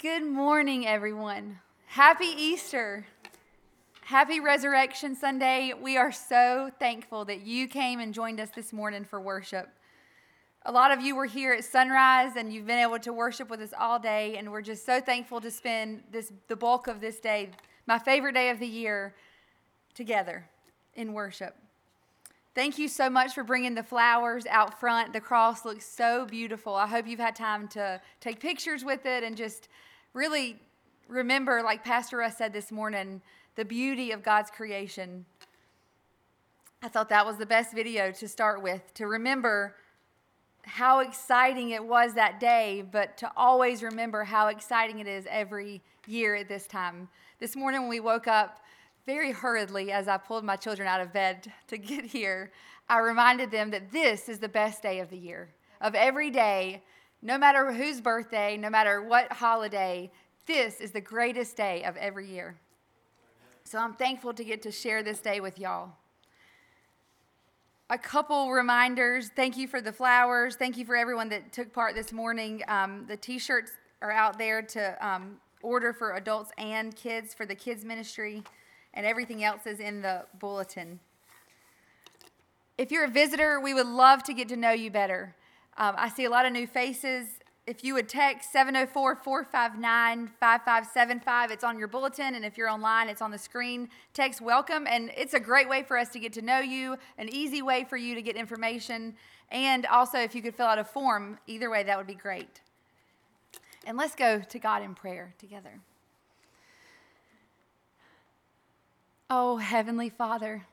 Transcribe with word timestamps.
Good 0.00 0.22
morning, 0.22 0.86
everyone. 0.86 1.58
Happy 1.86 2.26
Easter. 2.26 3.04
Happy 4.02 4.38
Resurrection 4.38 5.16
Sunday. 5.16 5.72
We 5.72 5.96
are 5.96 6.12
so 6.12 6.70
thankful 6.78 7.24
that 7.24 7.40
you 7.40 7.66
came 7.66 7.98
and 7.98 8.14
joined 8.14 8.38
us 8.38 8.50
this 8.54 8.72
morning 8.72 9.04
for 9.04 9.20
worship. 9.20 9.68
A 10.64 10.70
lot 10.70 10.92
of 10.92 11.00
you 11.00 11.16
were 11.16 11.26
here 11.26 11.52
at 11.52 11.64
sunrise 11.64 12.36
and 12.36 12.52
you've 12.52 12.68
been 12.68 12.78
able 12.78 13.00
to 13.00 13.12
worship 13.12 13.50
with 13.50 13.60
us 13.60 13.72
all 13.76 13.98
day, 13.98 14.36
and 14.36 14.52
we're 14.52 14.62
just 14.62 14.86
so 14.86 15.00
thankful 15.00 15.40
to 15.40 15.50
spend 15.50 16.04
this 16.12 16.32
the 16.46 16.54
bulk 16.54 16.86
of 16.86 17.00
this 17.00 17.18
day, 17.18 17.50
my 17.88 17.98
favorite 17.98 18.34
day 18.34 18.50
of 18.50 18.60
the 18.60 18.68
year, 18.68 19.16
together 19.94 20.48
in 20.94 21.12
worship. 21.12 21.56
Thank 22.54 22.78
you 22.78 22.86
so 22.86 23.10
much 23.10 23.34
for 23.34 23.42
bringing 23.42 23.74
the 23.74 23.82
flowers 23.82 24.46
out 24.46 24.78
front. 24.78 25.12
The 25.12 25.20
cross 25.20 25.64
looks 25.64 25.86
so 25.86 26.24
beautiful. 26.24 26.76
I 26.76 26.86
hope 26.86 27.08
you've 27.08 27.18
had 27.18 27.34
time 27.34 27.66
to 27.68 28.00
take 28.20 28.38
pictures 28.38 28.84
with 28.84 29.06
it 29.06 29.24
and 29.24 29.36
just 29.36 29.68
really 30.12 30.56
remember, 31.08 31.62
like 31.62 31.84
Pastor 31.84 32.18
Russ 32.18 32.36
said 32.36 32.52
this 32.52 32.70
morning, 32.70 33.22
the 33.56 33.64
beauty 33.64 34.12
of 34.12 34.22
God's 34.22 34.50
creation. 34.50 35.24
I 36.82 36.88
thought 36.88 37.08
that 37.08 37.26
was 37.26 37.36
the 37.38 37.46
best 37.46 37.74
video 37.74 38.12
to 38.12 38.28
start 38.28 38.62
with, 38.62 38.94
to 38.94 39.06
remember 39.06 39.74
how 40.62 41.00
exciting 41.00 41.70
it 41.70 41.84
was 41.84 42.14
that 42.14 42.38
day, 42.38 42.84
but 42.92 43.16
to 43.18 43.32
always 43.36 43.82
remember 43.82 44.24
how 44.24 44.48
exciting 44.48 44.98
it 44.98 45.06
is 45.06 45.26
every 45.30 45.82
year 46.06 46.36
at 46.36 46.48
this 46.48 46.66
time. 46.66 47.08
This 47.40 47.56
morning, 47.56 47.82
when 47.82 47.90
we 47.90 48.00
woke 48.00 48.28
up 48.28 48.60
very 49.06 49.32
hurriedly 49.32 49.90
as 49.90 50.06
I 50.06 50.18
pulled 50.18 50.44
my 50.44 50.56
children 50.56 50.86
out 50.86 51.00
of 51.00 51.12
bed 51.12 51.50
to 51.68 51.78
get 51.78 52.04
here, 52.04 52.52
I 52.88 52.98
reminded 52.98 53.50
them 53.50 53.70
that 53.70 53.90
this 53.90 54.28
is 54.28 54.38
the 54.38 54.48
best 54.48 54.82
day 54.82 55.00
of 55.00 55.10
the 55.10 55.18
year, 55.18 55.48
of 55.80 55.94
every 55.94 56.30
day 56.30 56.82
no 57.22 57.38
matter 57.38 57.72
whose 57.72 58.00
birthday, 58.00 58.56
no 58.56 58.70
matter 58.70 59.02
what 59.02 59.32
holiday, 59.32 60.10
this 60.46 60.80
is 60.80 60.92
the 60.92 61.00
greatest 61.00 61.56
day 61.56 61.84
of 61.84 61.96
every 61.96 62.28
year. 62.28 62.56
So 63.64 63.78
I'm 63.78 63.92
thankful 63.92 64.32
to 64.32 64.44
get 64.44 64.62
to 64.62 64.72
share 64.72 65.02
this 65.02 65.20
day 65.20 65.40
with 65.40 65.58
y'all. 65.58 65.90
A 67.90 67.98
couple 67.98 68.50
reminders. 68.50 69.30
Thank 69.34 69.56
you 69.56 69.66
for 69.66 69.80
the 69.80 69.92
flowers. 69.92 70.56
Thank 70.56 70.76
you 70.76 70.84
for 70.84 70.96
everyone 70.96 71.28
that 71.30 71.52
took 71.52 71.72
part 71.72 71.94
this 71.94 72.12
morning. 72.12 72.62
Um, 72.68 73.04
the 73.08 73.16
t 73.16 73.38
shirts 73.38 73.72
are 74.00 74.10
out 74.10 74.38
there 74.38 74.62
to 74.62 75.06
um, 75.06 75.38
order 75.62 75.92
for 75.92 76.16
adults 76.16 76.50
and 76.56 76.94
kids 76.94 77.34
for 77.34 77.46
the 77.46 77.54
kids' 77.54 77.84
ministry, 77.84 78.42
and 78.94 79.04
everything 79.04 79.42
else 79.42 79.66
is 79.66 79.80
in 79.80 80.02
the 80.02 80.24
bulletin. 80.38 81.00
If 82.76 82.92
you're 82.92 83.04
a 83.04 83.10
visitor, 83.10 83.58
we 83.58 83.74
would 83.74 83.86
love 83.86 84.22
to 84.24 84.34
get 84.34 84.48
to 84.48 84.56
know 84.56 84.70
you 84.70 84.90
better. 84.90 85.34
Um, 85.78 85.94
I 85.96 86.08
see 86.08 86.24
a 86.24 86.30
lot 86.30 86.44
of 86.44 86.52
new 86.52 86.66
faces. 86.66 87.28
If 87.64 87.84
you 87.84 87.94
would 87.94 88.08
text 88.08 88.50
704 88.50 89.16
459 89.16 90.26
5575, 90.40 91.50
it's 91.52 91.62
on 91.62 91.78
your 91.78 91.86
bulletin. 91.86 92.34
And 92.34 92.44
if 92.44 92.58
you're 92.58 92.68
online, 92.68 93.08
it's 93.08 93.22
on 93.22 93.30
the 93.30 93.38
screen. 93.38 93.88
Text 94.12 94.40
welcome. 94.40 94.88
And 94.88 95.12
it's 95.16 95.34
a 95.34 95.40
great 95.40 95.68
way 95.68 95.84
for 95.84 95.96
us 95.96 96.08
to 96.10 96.18
get 96.18 96.32
to 96.32 96.42
know 96.42 96.58
you, 96.58 96.96
an 97.16 97.28
easy 97.28 97.62
way 97.62 97.84
for 97.84 97.96
you 97.96 98.16
to 98.16 98.22
get 98.22 98.34
information. 98.34 99.14
And 99.52 99.86
also, 99.86 100.18
if 100.18 100.34
you 100.34 100.42
could 100.42 100.56
fill 100.56 100.66
out 100.66 100.80
a 100.80 100.84
form, 100.84 101.38
either 101.46 101.70
way, 101.70 101.84
that 101.84 101.96
would 101.96 102.08
be 102.08 102.14
great. 102.14 102.60
And 103.86 103.96
let's 103.96 104.16
go 104.16 104.40
to 104.40 104.58
God 104.58 104.82
in 104.82 104.96
prayer 104.96 105.34
together. 105.38 105.78
Oh, 109.30 109.58
Heavenly 109.58 110.08
Father. 110.08 110.66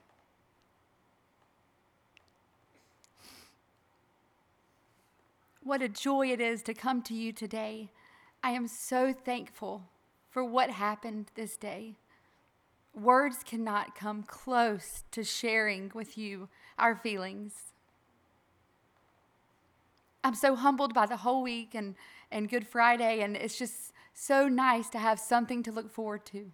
What 5.66 5.82
a 5.82 5.90
joy 5.90 6.32
it 6.32 6.40
is 6.40 6.62
to 6.62 6.76
come 6.76 7.02
to 7.02 7.16
you 7.16 7.34
today. 7.34 7.90
I 8.44 8.52
am 8.52 8.68
so 8.68 9.12
thankful 9.12 9.82
for 10.30 10.46
what 10.46 10.70
happened 10.70 11.32
this 11.34 11.58
day. 11.58 11.96
Words 12.94 13.38
cannot 13.44 13.96
come 13.96 14.22
close 14.22 15.04
to 15.10 15.24
sharing 15.24 15.92
with 15.96 16.20
you 16.20 16.50
our 16.78 16.96
feelings. 16.96 17.74
I'm 20.24 20.36
so 20.36 20.56
humbled 20.56 20.94
by 20.94 21.08
the 21.08 21.18
whole 21.18 21.42
week 21.42 21.74
and, 21.74 21.96
and 22.32 22.48
Good 22.48 22.68
Friday, 22.68 23.22
and 23.22 23.36
it's 23.36 23.58
just 23.58 23.92
so 24.14 24.48
nice 24.48 24.88
to 24.90 25.00
have 25.00 25.20
something 25.20 25.64
to 25.64 25.72
look 25.72 25.92
forward 25.92 26.28
to. 26.28 26.52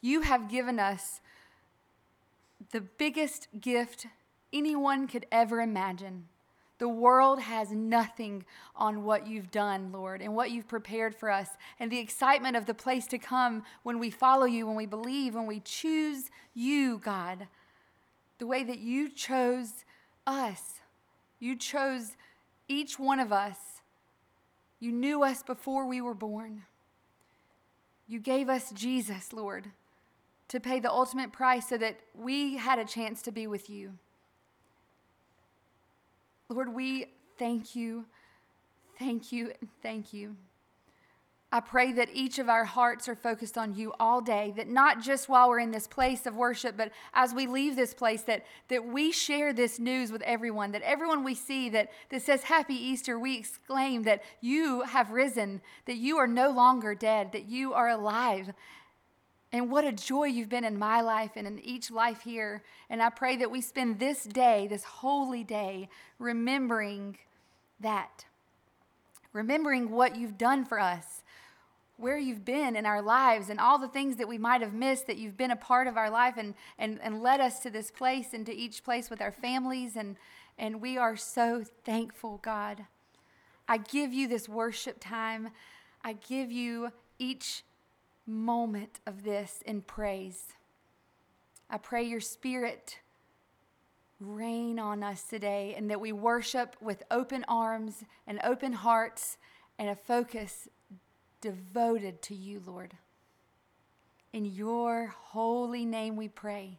You 0.00 0.22
have 0.22 0.50
given 0.50 0.80
us 0.80 1.20
the 2.72 2.80
biggest 2.80 3.46
gift 3.60 4.08
anyone 4.52 5.06
could 5.06 5.26
ever 5.30 5.60
imagine 5.60 6.29
the 6.80 6.88
world 6.88 7.40
has 7.40 7.70
nothing 7.70 8.44
on 8.74 9.04
what 9.04 9.26
you've 9.26 9.50
done, 9.50 9.92
Lord, 9.92 10.22
and 10.22 10.34
what 10.34 10.50
you've 10.50 10.66
prepared 10.66 11.14
for 11.14 11.30
us, 11.30 11.50
and 11.78 11.92
the 11.92 11.98
excitement 11.98 12.56
of 12.56 12.64
the 12.64 12.74
place 12.74 13.06
to 13.08 13.18
come 13.18 13.64
when 13.82 13.98
we 13.98 14.10
follow 14.10 14.46
you, 14.46 14.66
when 14.66 14.76
we 14.76 14.86
believe, 14.86 15.34
when 15.34 15.46
we 15.46 15.60
choose 15.60 16.30
you, 16.54 16.98
God. 16.98 17.46
The 18.38 18.46
way 18.46 18.64
that 18.64 18.78
you 18.78 19.10
chose 19.10 19.84
us. 20.26 20.80
You 21.38 21.54
chose 21.54 22.16
each 22.66 22.98
one 22.98 23.20
of 23.20 23.30
us. 23.30 23.58
You 24.80 24.90
knew 24.90 25.22
us 25.22 25.42
before 25.42 25.86
we 25.86 26.00
were 26.00 26.14
born. 26.14 26.62
You 28.08 28.20
gave 28.20 28.48
us 28.48 28.70
Jesus, 28.70 29.34
Lord, 29.34 29.66
to 30.48 30.58
pay 30.58 30.80
the 30.80 30.90
ultimate 30.90 31.30
price 31.30 31.68
so 31.68 31.76
that 31.76 32.00
we 32.14 32.56
had 32.56 32.78
a 32.78 32.86
chance 32.86 33.20
to 33.22 33.30
be 33.32 33.46
with 33.46 33.68
you. 33.68 33.98
Lord, 36.50 36.74
we 36.74 37.06
thank 37.38 37.76
you, 37.76 38.06
thank 38.98 39.30
you, 39.30 39.52
thank 39.82 40.12
you. 40.12 40.34
I 41.52 41.60
pray 41.60 41.92
that 41.92 42.08
each 42.12 42.40
of 42.40 42.48
our 42.48 42.64
hearts 42.64 43.08
are 43.08 43.14
focused 43.14 43.56
on 43.56 43.74
you 43.74 43.92
all 44.00 44.20
day, 44.20 44.52
that 44.56 44.68
not 44.68 45.00
just 45.00 45.28
while 45.28 45.48
we're 45.48 45.60
in 45.60 45.70
this 45.70 45.86
place 45.86 46.26
of 46.26 46.34
worship, 46.34 46.76
but 46.76 46.90
as 47.14 47.32
we 47.32 47.46
leave 47.46 47.76
this 47.76 47.94
place, 47.94 48.22
that, 48.22 48.44
that 48.68 48.84
we 48.84 49.12
share 49.12 49.52
this 49.52 49.78
news 49.78 50.10
with 50.10 50.22
everyone, 50.22 50.72
that 50.72 50.82
everyone 50.82 51.22
we 51.22 51.36
see 51.36 51.68
that, 51.70 51.90
that 52.10 52.22
says 52.22 52.42
Happy 52.42 52.74
Easter, 52.74 53.18
we 53.18 53.38
exclaim 53.38 54.02
that 54.04 54.22
you 54.40 54.82
have 54.82 55.10
risen, 55.12 55.60
that 55.86 55.96
you 55.96 56.18
are 56.18 56.28
no 56.28 56.50
longer 56.50 56.94
dead, 56.96 57.30
that 57.32 57.46
you 57.46 57.74
are 57.74 57.88
alive, 57.88 58.52
and 59.52 59.70
what 59.70 59.84
a 59.84 59.92
joy 59.92 60.26
you've 60.26 60.48
been 60.48 60.64
in 60.64 60.78
my 60.78 61.00
life 61.00 61.32
and 61.34 61.46
in 61.46 61.58
each 61.60 61.90
life 61.90 62.22
here. 62.22 62.62
And 62.88 63.02
I 63.02 63.10
pray 63.10 63.36
that 63.36 63.50
we 63.50 63.60
spend 63.60 63.98
this 63.98 64.24
day, 64.24 64.68
this 64.68 64.84
holy 64.84 65.42
day, 65.42 65.88
remembering 66.18 67.18
that. 67.80 68.24
Remembering 69.32 69.90
what 69.90 70.16
you've 70.16 70.38
done 70.38 70.64
for 70.64 70.78
us, 70.78 71.22
where 71.96 72.18
you've 72.18 72.44
been 72.44 72.76
in 72.76 72.86
our 72.86 73.02
lives, 73.02 73.50
and 73.50 73.58
all 73.58 73.78
the 73.78 73.88
things 73.88 74.16
that 74.16 74.28
we 74.28 74.38
might 74.38 74.60
have 74.60 74.72
missed 74.72 75.06
that 75.08 75.18
you've 75.18 75.36
been 75.36 75.50
a 75.50 75.56
part 75.56 75.86
of 75.86 75.96
our 75.96 76.10
life 76.10 76.34
and, 76.36 76.54
and, 76.78 77.00
and 77.02 77.22
led 77.22 77.40
us 77.40 77.58
to 77.60 77.70
this 77.70 77.90
place 77.90 78.32
and 78.32 78.46
to 78.46 78.54
each 78.54 78.84
place 78.84 79.10
with 79.10 79.20
our 79.20 79.32
families. 79.32 79.96
And, 79.96 80.16
and 80.58 80.80
we 80.80 80.96
are 80.96 81.16
so 81.16 81.64
thankful, 81.84 82.38
God. 82.42 82.86
I 83.68 83.78
give 83.78 84.12
you 84.12 84.28
this 84.28 84.48
worship 84.48 84.98
time. 85.00 85.50
I 86.04 86.14
give 86.14 86.50
you 86.50 86.92
each 87.18 87.62
moment 88.30 89.00
of 89.06 89.24
this 89.24 89.62
in 89.66 89.82
praise. 89.82 90.54
I 91.68 91.78
pray 91.78 92.02
your 92.04 92.20
spirit 92.20 92.98
rain 94.20 94.78
on 94.78 95.02
us 95.02 95.22
today 95.22 95.74
and 95.76 95.90
that 95.90 96.00
we 96.00 96.12
worship 96.12 96.76
with 96.80 97.02
open 97.10 97.44
arms 97.48 98.04
and 98.26 98.40
open 98.44 98.72
hearts 98.72 99.38
and 99.78 99.88
a 99.88 99.96
focus 99.96 100.68
devoted 101.40 102.20
to 102.22 102.34
you, 102.34 102.62
Lord. 102.64 102.94
In 104.32 104.44
your 104.44 105.06
holy 105.06 105.84
name 105.84 106.16
we 106.16 106.28
pray. 106.28 106.78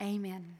Amen. 0.00 0.58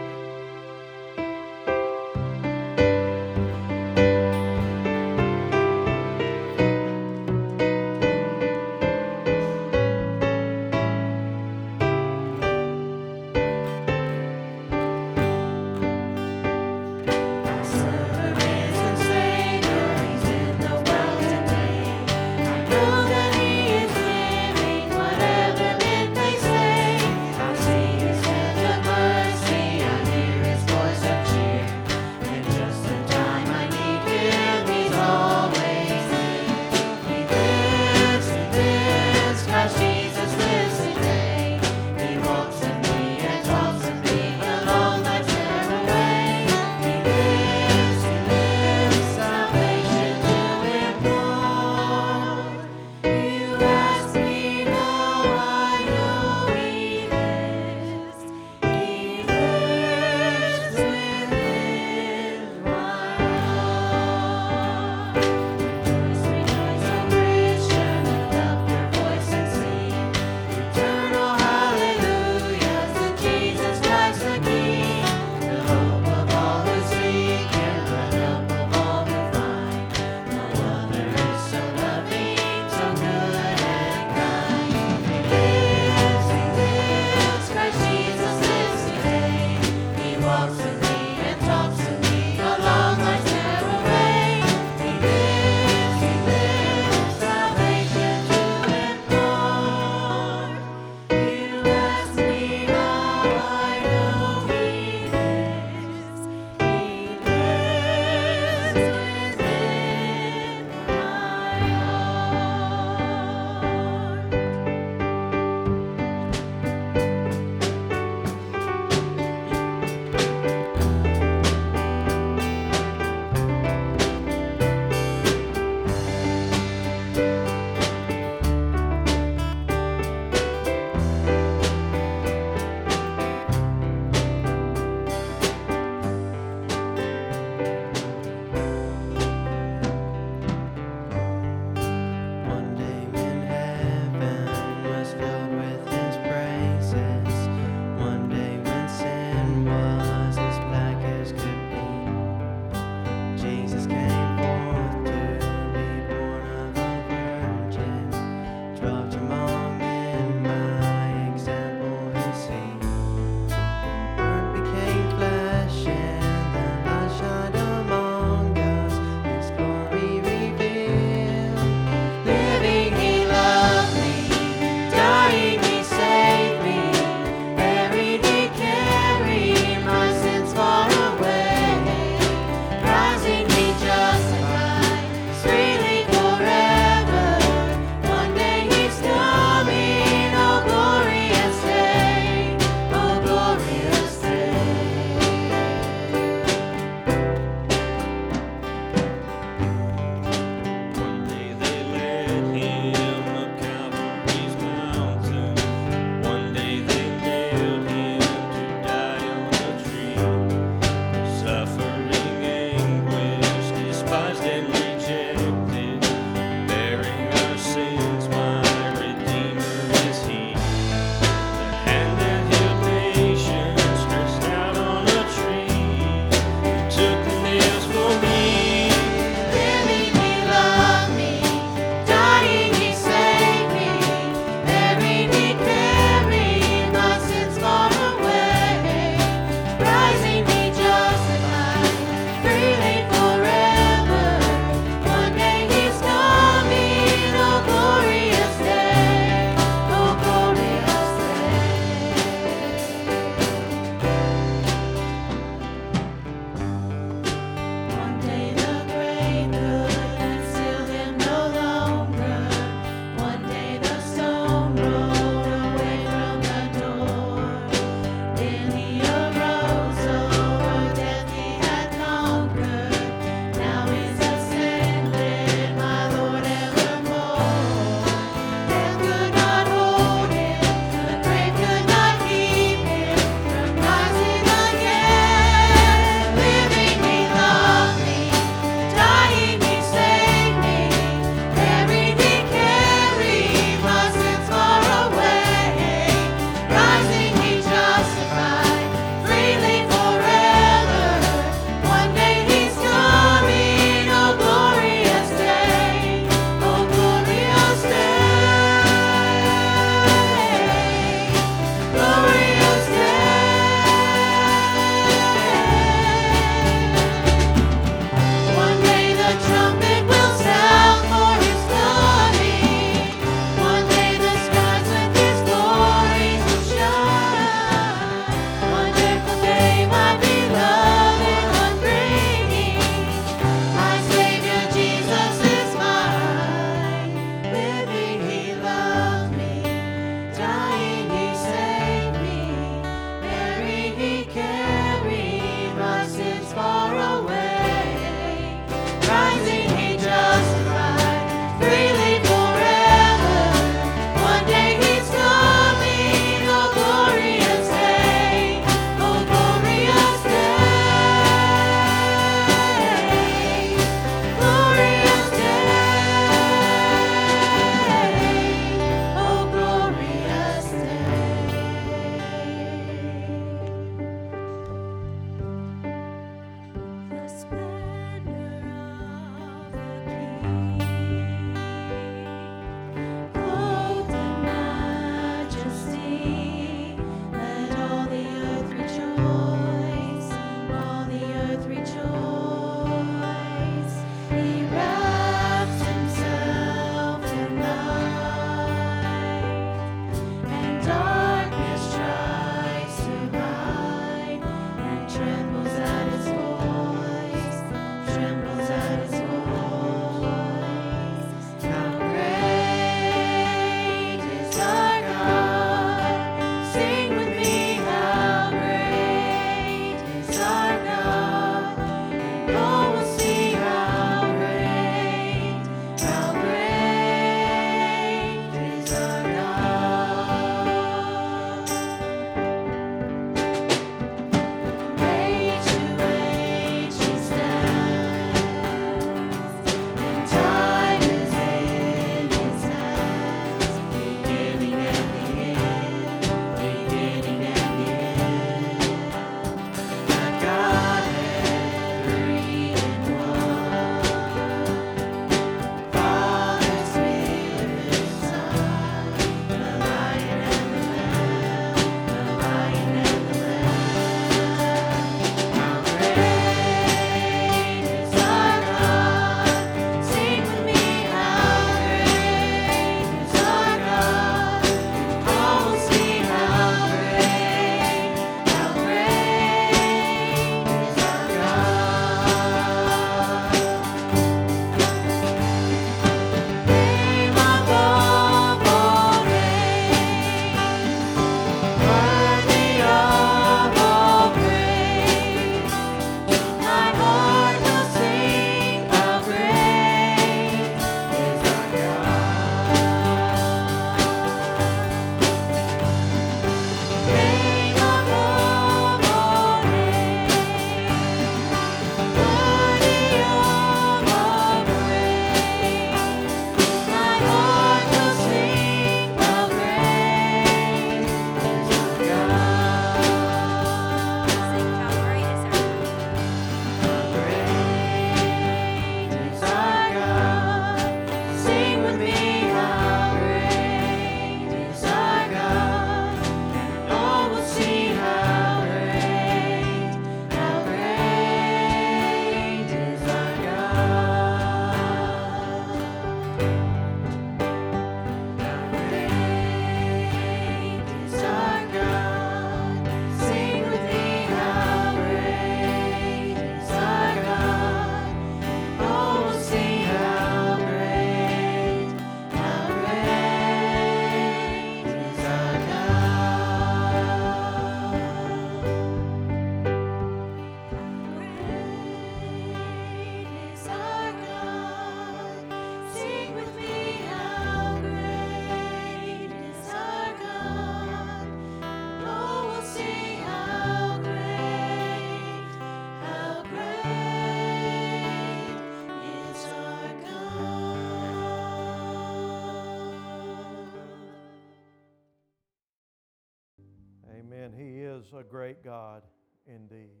Great 598.32 598.64
God 598.64 599.02
indeed. 599.46 600.00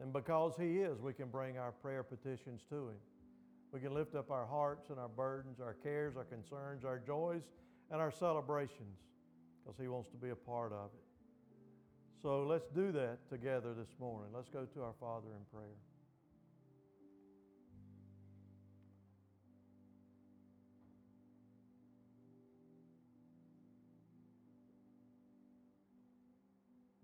And 0.00 0.12
because 0.12 0.52
He 0.56 0.78
is, 0.78 1.00
we 1.00 1.14
can 1.14 1.28
bring 1.28 1.56
our 1.58 1.72
prayer 1.72 2.02
petitions 2.02 2.60
to 2.68 2.88
Him. 2.88 3.00
We 3.72 3.80
can 3.80 3.94
lift 3.94 4.14
up 4.14 4.30
our 4.30 4.46
hearts 4.46 4.90
and 4.90 4.98
our 4.98 5.08
burdens, 5.08 5.58
our 5.58 5.74
cares, 5.82 6.16
our 6.16 6.24
concerns, 6.24 6.84
our 6.84 6.98
joys, 6.98 7.42
and 7.90 8.00
our 8.00 8.12
celebrations 8.12 8.98
because 9.64 9.80
He 9.80 9.88
wants 9.88 10.10
to 10.10 10.16
be 10.18 10.28
a 10.28 10.36
part 10.36 10.72
of 10.72 10.90
it. 10.94 11.08
So 12.22 12.42
let's 12.42 12.68
do 12.68 12.92
that 12.92 13.18
together 13.30 13.72
this 13.74 13.94
morning. 13.98 14.30
Let's 14.34 14.48
go 14.48 14.64
to 14.64 14.82
our 14.82 14.94
Father 15.00 15.28
in 15.28 15.44
prayer. 15.50 15.76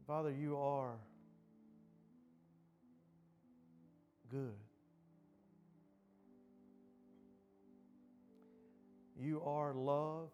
Father, 0.06 0.30
you 0.30 0.58
are 0.58 0.96
good. 4.30 4.52
You 9.18 9.40
are 9.42 9.72
love. 9.72 10.28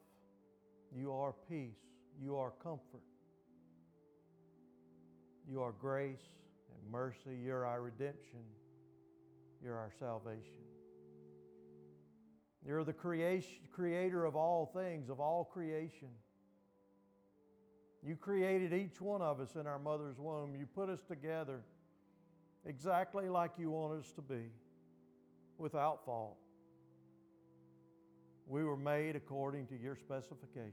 You 0.93 1.13
are 1.13 1.35
peace. 1.49 1.79
You 2.21 2.37
are 2.37 2.53
comfort. 2.63 3.03
You 5.49 5.63
are 5.63 5.73
grace 5.73 6.19
and 6.73 6.91
mercy. 6.91 7.39
You're 7.45 7.65
our 7.65 7.81
redemption. 7.81 8.41
You're 9.63 9.77
our 9.77 9.93
salvation. 10.01 10.65
You're 12.67 12.83
the 12.83 12.93
creation, 12.93 13.59
creator 13.73 14.25
of 14.25 14.35
all 14.35 14.71
things, 14.75 15.09
of 15.09 15.21
all 15.21 15.45
creation. 15.45 16.09
You 18.07 18.17
created 18.17 18.73
each 18.73 19.01
one 19.01 19.21
of 19.21 19.41
us 19.41 19.57
in 19.57 19.67
our 19.67 19.79
mother's 19.79 20.19
womb. 20.19 20.55
You 20.59 20.67
put 20.67 20.89
us 20.89 21.01
together 21.07 21.61
exactly 22.65 23.29
like 23.29 23.53
you 23.59 23.71
want 23.71 24.01
us 24.01 24.11
to 24.13 24.23
be, 24.23 24.51
without 25.59 26.05
fault. 26.05 26.37
We 28.47 28.65
were 28.65 28.77
made 28.77 29.17
according 29.17 29.67
to 29.67 29.77
your 29.77 29.97
specification. 29.97 30.73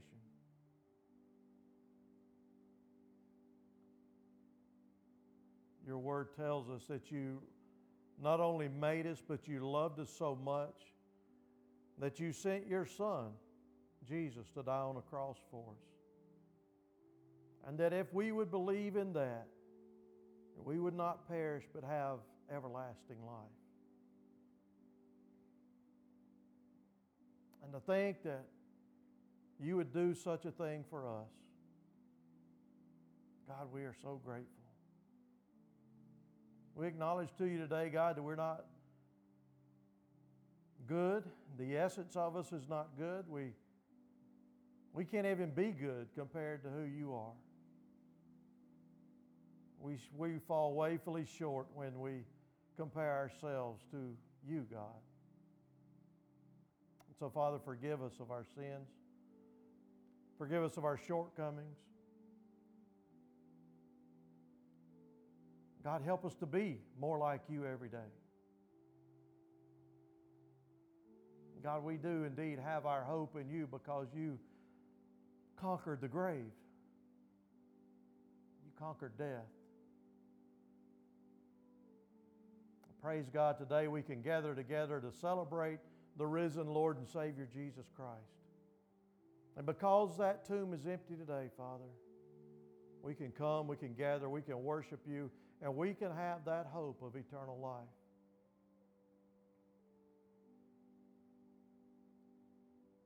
Your 5.86 5.98
word 5.98 6.34
tells 6.36 6.68
us 6.68 6.86
that 6.88 7.10
you 7.10 7.40
not 8.22 8.40
only 8.40 8.68
made 8.68 9.06
us, 9.06 9.22
but 9.26 9.46
you 9.46 9.66
loved 9.66 10.00
us 10.00 10.10
so 10.10 10.36
much 10.44 10.74
that 11.98 12.18
you 12.18 12.32
sent 12.32 12.66
your 12.66 12.84
Son, 12.84 13.28
Jesus, 14.06 14.48
to 14.54 14.62
die 14.62 14.72
on 14.72 14.96
a 14.96 15.02
cross 15.02 15.38
for 15.50 15.64
us. 15.70 15.97
And 17.68 17.76
that 17.80 17.92
if 17.92 18.14
we 18.14 18.32
would 18.32 18.50
believe 18.50 18.96
in 18.96 19.12
that, 19.12 19.46
we 20.64 20.78
would 20.78 20.94
not 20.94 21.28
perish 21.28 21.64
but 21.74 21.84
have 21.84 22.16
everlasting 22.50 23.18
life. 23.26 23.44
And 27.62 27.70
to 27.74 27.80
think 27.80 28.22
that 28.22 28.46
you 29.60 29.76
would 29.76 29.92
do 29.92 30.14
such 30.14 30.46
a 30.46 30.50
thing 30.50 30.82
for 30.88 31.06
us, 31.06 31.28
God, 33.46 33.68
we 33.70 33.82
are 33.82 33.94
so 34.02 34.18
grateful. 34.24 34.48
We 36.74 36.86
acknowledge 36.86 37.28
to 37.36 37.44
you 37.44 37.58
today, 37.58 37.90
God, 37.90 38.16
that 38.16 38.22
we're 38.22 38.34
not 38.34 38.64
good. 40.86 41.24
The 41.58 41.76
essence 41.76 42.16
of 42.16 42.34
us 42.34 42.50
is 42.50 42.66
not 42.66 42.96
good. 42.96 43.26
We, 43.28 43.50
we 44.94 45.04
can't 45.04 45.26
even 45.26 45.50
be 45.50 45.72
good 45.72 46.06
compared 46.16 46.62
to 46.62 46.70
who 46.70 46.84
you 46.84 47.12
are. 47.12 47.34
We, 49.80 49.98
we 50.16 50.38
fall 50.46 50.72
woefully 50.74 51.26
short 51.38 51.66
when 51.74 52.00
we 52.00 52.24
compare 52.76 53.16
ourselves 53.16 53.82
to 53.90 54.16
you, 54.46 54.66
God. 54.70 55.00
And 57.06 57.16
so, 57.18 57.30
Father, 57.30 57.58
forgive 57.64 58.02
us 58.02 58.12
of 58.20 58.30
our 58.30 58.44
sins. 58.56 58.88
Forgive 60.36 60.62
us 60.62 60.76
of 60.76 60.84
our 60.84 60.98
shortcomings. 61.06 61.76
God, 65.84 66.02
help 66.04 66.24
us 66.24 66.34
to 66.36 66.46
be 66.46 66.78
more 67.00 67.18
like 67.18 67.40
you 67.48 67.64
every 67.64 67.88
day. 67.88 67.98
God, 71.62 71.82
we 71.82 71.96
do 71.96 72.24
indeed 72.24 72.58
have 72.64 72.86
our 72.86 73.02
hope 73.02 73.36
in 73.36 73.48
you 73.50 73.66
because 73.70 74.06
you 74.14 74.38
conquered 75.60 76.00
the 76.00 76.08
grave. 76.08 76.52
You 78.64 78.70
conquered 78.78 79.18
death. 79.18 79.46
Praise 83.02 83.26
God, 83.32 83.58
today 83.58 83.86
we 83.86 84.02
can 84.02 84.22
gather 84.22 84.54
together 84.54 85.00
to 85.00 85.12
celebrate 85.20 85.78
the 86.16 86.26
risen 86.26 86.66
Lord 86.66 86.98
and 86.98 87.06
Savior 87.06 87.48
Jesus 87.52 87.86
Christ. 87.94 88.18
And 89.56 89.64
because 89.64 90.16
that 90.18 90.46
tomb 90.46 90.74
is 90.74 90.84
empty 90.84 91.14
today, 91.14 91.48
Father, 91.56 91.84
we 93.02 93.14
can 93.14 93.30
come, 93.30 93.68
we 93.68 93.76
can 93.76 93.94
gather, 93.94 94.28
we 94.28 94.42
can 94.42 94.64
worship 94.64 95.00
you, 95.08 95.30
and 95.62 95.76
we 95.76 95.94
can 95.94 96.10
have 96.10 96.44
that 96.46 96.66
hope 96.72 97.00
of 97.02 97.14
eternal 97.14 97.58
life. 97.60 97.86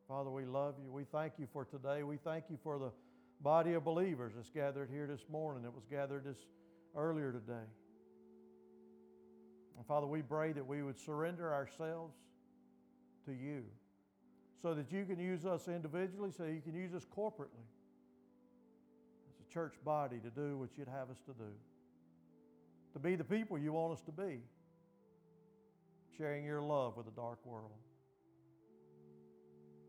Father, 0.08 0.30
we 0.30 0.46
love 0.46 0.74
you. 0.82 0.90
We 0.90 1.04
thank 1.04 1.34
you 1.38 1.46
for 1.52 1.66
today. 1.66 2.02
We 2.02 2.16
thank 2.16 2.44
you 2.50 2.58
for 2.62 2.78
the 2.78 2.92
body 3.42 3.74
of 3.74 3.84
believers 3.84 4.32
that's 4.36 4.50
gathered 4.50 4.88
here 4.90 5.06
this 5.06 5.24
morning, 5.30 5.62
that 5.64 5.74
was 5.74 5.84
gathered 5.90 6.24
this 6.24 6.38
earlier 6.96 7.32
today. 7.32 7.64
And 9.82 9.86
Father, 9.88 10.06
we 10.06 10.22
pray 10.22 10.52
that 10.52 10.64
we 10.64 10.84
would 10.84 10.96
surrender 10.96 11.52
ourselves 11.52 12.14
to 13.26 13.32
you 13.32 13.64
so 14.62 14.74
that 14.74 14.92
you 14.92 15.04
can 15.04 15.18
use 15.18 15.44
us 15.44 15.66
individually, 15.66 16.30
so 16.30 16.44
you 16.44 16.60
can 16.60 16.76
use 16.76 16.94
us 16.94 17.04
corporately 17.04 17.66
as 19.28 19.34
a 19.44 19.52
church 19.52 19.74
body 19.84 20.20
to 20.20 20.30
do 20.30 20.56
what 20.56 20.68
you'd 20.78 20.86
have 20.86 21.10
us 21.10 21.18
to 21.26 21.32
do, 21.32 21.50
to 22.92 23.00
be 23.00 23.16
the 23.16 23.24
people 23.24 23.58
you 23.58 23.72
want 23.72 23.94
us 23.94 24.00
to 24.02 24.12
be, 24.12 24.38
sharing 26.16 26.44
your 26.44 26.62
love 26.62 26.96
with 26.96 27.08
a 27.08 27.16
dark 27.16 27.44
world. 27.44 27.72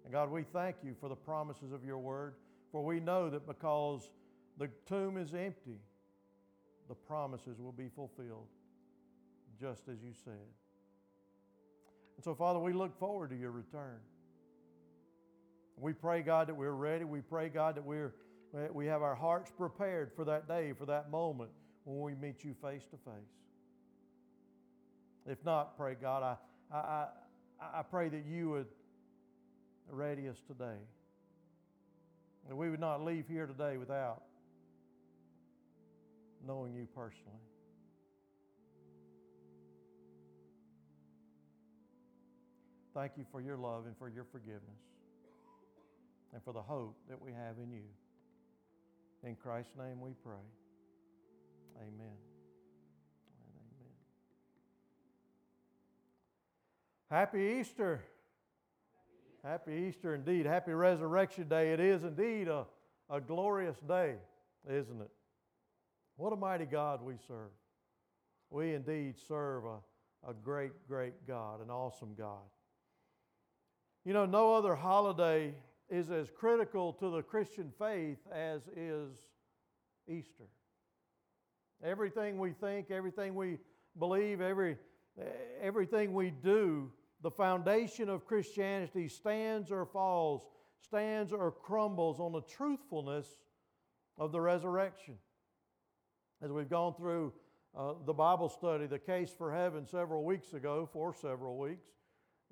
And 0.06 0.12
God, 0.12 0.32
we 0.32 0.42
thank 0.42 0.78
you 0.84 0.96
for 1.00 1.08
the 1.08 1.16
promises 1.16 1.72
of 1.72 1.86
your 1.86 2.00
word, 2.00 2.34
for 2.72 2.84
we 2.84 3.00
know 3.00 3.30
that 3.30 3.46
because 3.46 4.10
the 4.58 4.70
tomb 4.88 5.18
is 5.18 5.36
empty, 5.36 5.78
the 6.90 6.96
promises 6.96 7.60
will 7.60 7.72
be 7.72 7.90
fulfilled 7.96 8.48
just 9.64 9.88
as 9.88 9.96
you 10.04 10.12
said. 10.26 10.34
And 12.18 12.24
so, 12.24 12.36
Father, 12.36 12.60
we 12.60 12.74
look 12.74 13.00
forward 13.00 13.30
to 13.30 13.36
your 13.38 13.52
return. 13.52 14.00
We 15.78 15.94
pray, 15.94 16.22
God, 16.22 16.48
that 16.48 16.56
we're 16.56 16.74
ready. 16.74 17.06
We 17.06 17.22
pray, 17.22 17.48
God, 17.48 17.76
that 17.76 17.86
we're, 17.86 18.14
we 18.74 18.88
have 18.88 19.02
our 19.02 19.16
hearts 19.16 19.52
prepared 19.58 20.12
for 20.18 20.26
that 20.26 20.50
day, 20.50 20.74
for 20.78 20.86
that 20.88 21.10
moment 21.10 21.50
when 21.86 22.02
we 22.02 22.14
meet 22.14 22.44
you 22.44 22.54
face 22.62 22.84
to 22.92 22.98
face. 22.98 23.24
If 25.26 25.38
not, 25.46 25.78
pray, 25.78 25.96
God, 26.00 26.24
I, 26.24 26.76
I, 26.76 26.78
I, 27.62 27.80
I 27.80 27.84
pray 27.84 28.10
that 28.10 28.26
you 28.30 28.50
would 28.50 28.68
ready 29.90 30.28
us 30.28 30.42
today. 30.46 30.80
That 32.50 32.56
we 32.58 32.70
would 32.70 32.82
not 32.82 33.02
leave 33.02 33.30
here 33.30 33.48
today 33.48 33.78
without 33.78 34.24
knowing 36.46 36.74
you 36.74 36.86
personally. 36.94 37.40
Thank 42.94 43.14
you 43.18 43.26
for 43.32 43.42
your 43.42 43.58
love 43.58 43.86
and 43.88 43.98
for 43.98 44.08
your 44.08 44.26
forgiveness 44.26 44.62
and 46.32 46.44
for 46.44 46.54
the 46.54 46.62
hope 46.62 46.96
that 47.10 47.20
we 47.20 47.32
have 47.32 47.58
in 47.64 47.72
you. 47.72 47.84
In 49.24 49.36
Christ's 49.36 49.72
name 49.78 50.00
we 50.00 50.12
pray. 50.24 50.34
Amen. 51.78 51.90
And 51.90 52.10
amen. 53.62 53.94
Happy 57.10 57.58
Easter. 57.60 58.02
Happy 59.44 59.88
Easter 59.88 60.14
indeed. 60.14 60.46
Happy 60.46 60.74
Resurrection 60.74 61.48
Day. 61.48 61.74
It 61.74 61.80
is 61.80 62.04
indeed 62.04 62.48
a, 62.48 62.66
a 63.10 63.20
glorious 63.20 63.78
day, 63.88 64.16
isn't 64.70 65.02
it? 65.02 65.10
What 66.16 66.32
a 66.32 66.36
mighty 66.36 66.66
God 66.66 67.02
we 67.02 67.16
serve. 67.28 67.52
We 68.50 68.74
indeed 68.74 69.16
serve 69.28 69.64
a, 69.66 70.30
a 70.30 70.34
great, 70.34 70.72
great 70.88 71.28
God, 71.28 71.62
an 71.62 71.72
awesome 71.72 72.14
God. 72.16 72.44
You 74.06 74.14
know, 74.14 74.26
no 74.26 74.54
other 74.54 74.76
holiday 74.76 75.54
is 75.90 76.12
as 76.12 76.30
critical 76.30 76.94
to 76.94 77.10
the 77.10 77.22
Christian 77.22 77.72
faith 77.80 78.18
as 78.32 78.62
is 78.76 79.12
Easter. 80.08 80.50
Everything 81.84 82.38
we 82.38 82.52
think, 82.52 82.92
everything 82.92 83.36
we 83.36 83.60
believe, 83.98 84.42
every, 84.42 84.78
everything 85.62 86.14
we 86.14 86.32
do, 86.32 86.92
the 87.22 87.32
foundation 87.32 88.10
of 88.10 88.26
Christianity 88.26 89.08
stands 89.08 89.72
or 89.72 89.86
falls, 89.86 90.48
stands 90.82 91.32
or 91.32 91.52
crumbles 91.52 92.20
on 92.20 92.34
the 92.34 92.42
truthfulness 92.42 93.28
of 94.18 94.32
the 94.32 94.42
resurrection. 94.42 95.16
as 96.42 96.52
we've 96.52 96.70
gone 96.70 96.94
through 96.96 97.32
uh, 97.76 97.94
the 98.06 98.14
Bible 98.14 98.50
study, 98.50 98.86
The 98.86 99.00
Case 99.00 99.32
for 99.36 99.54
Heaven, 99.54 99.88
several 99.88 100.24
weeks 100.24 100.54
ago, 100.54 100.88
for 100.92 101.14
several 101.14 101.58
weeks, 101.58 101.88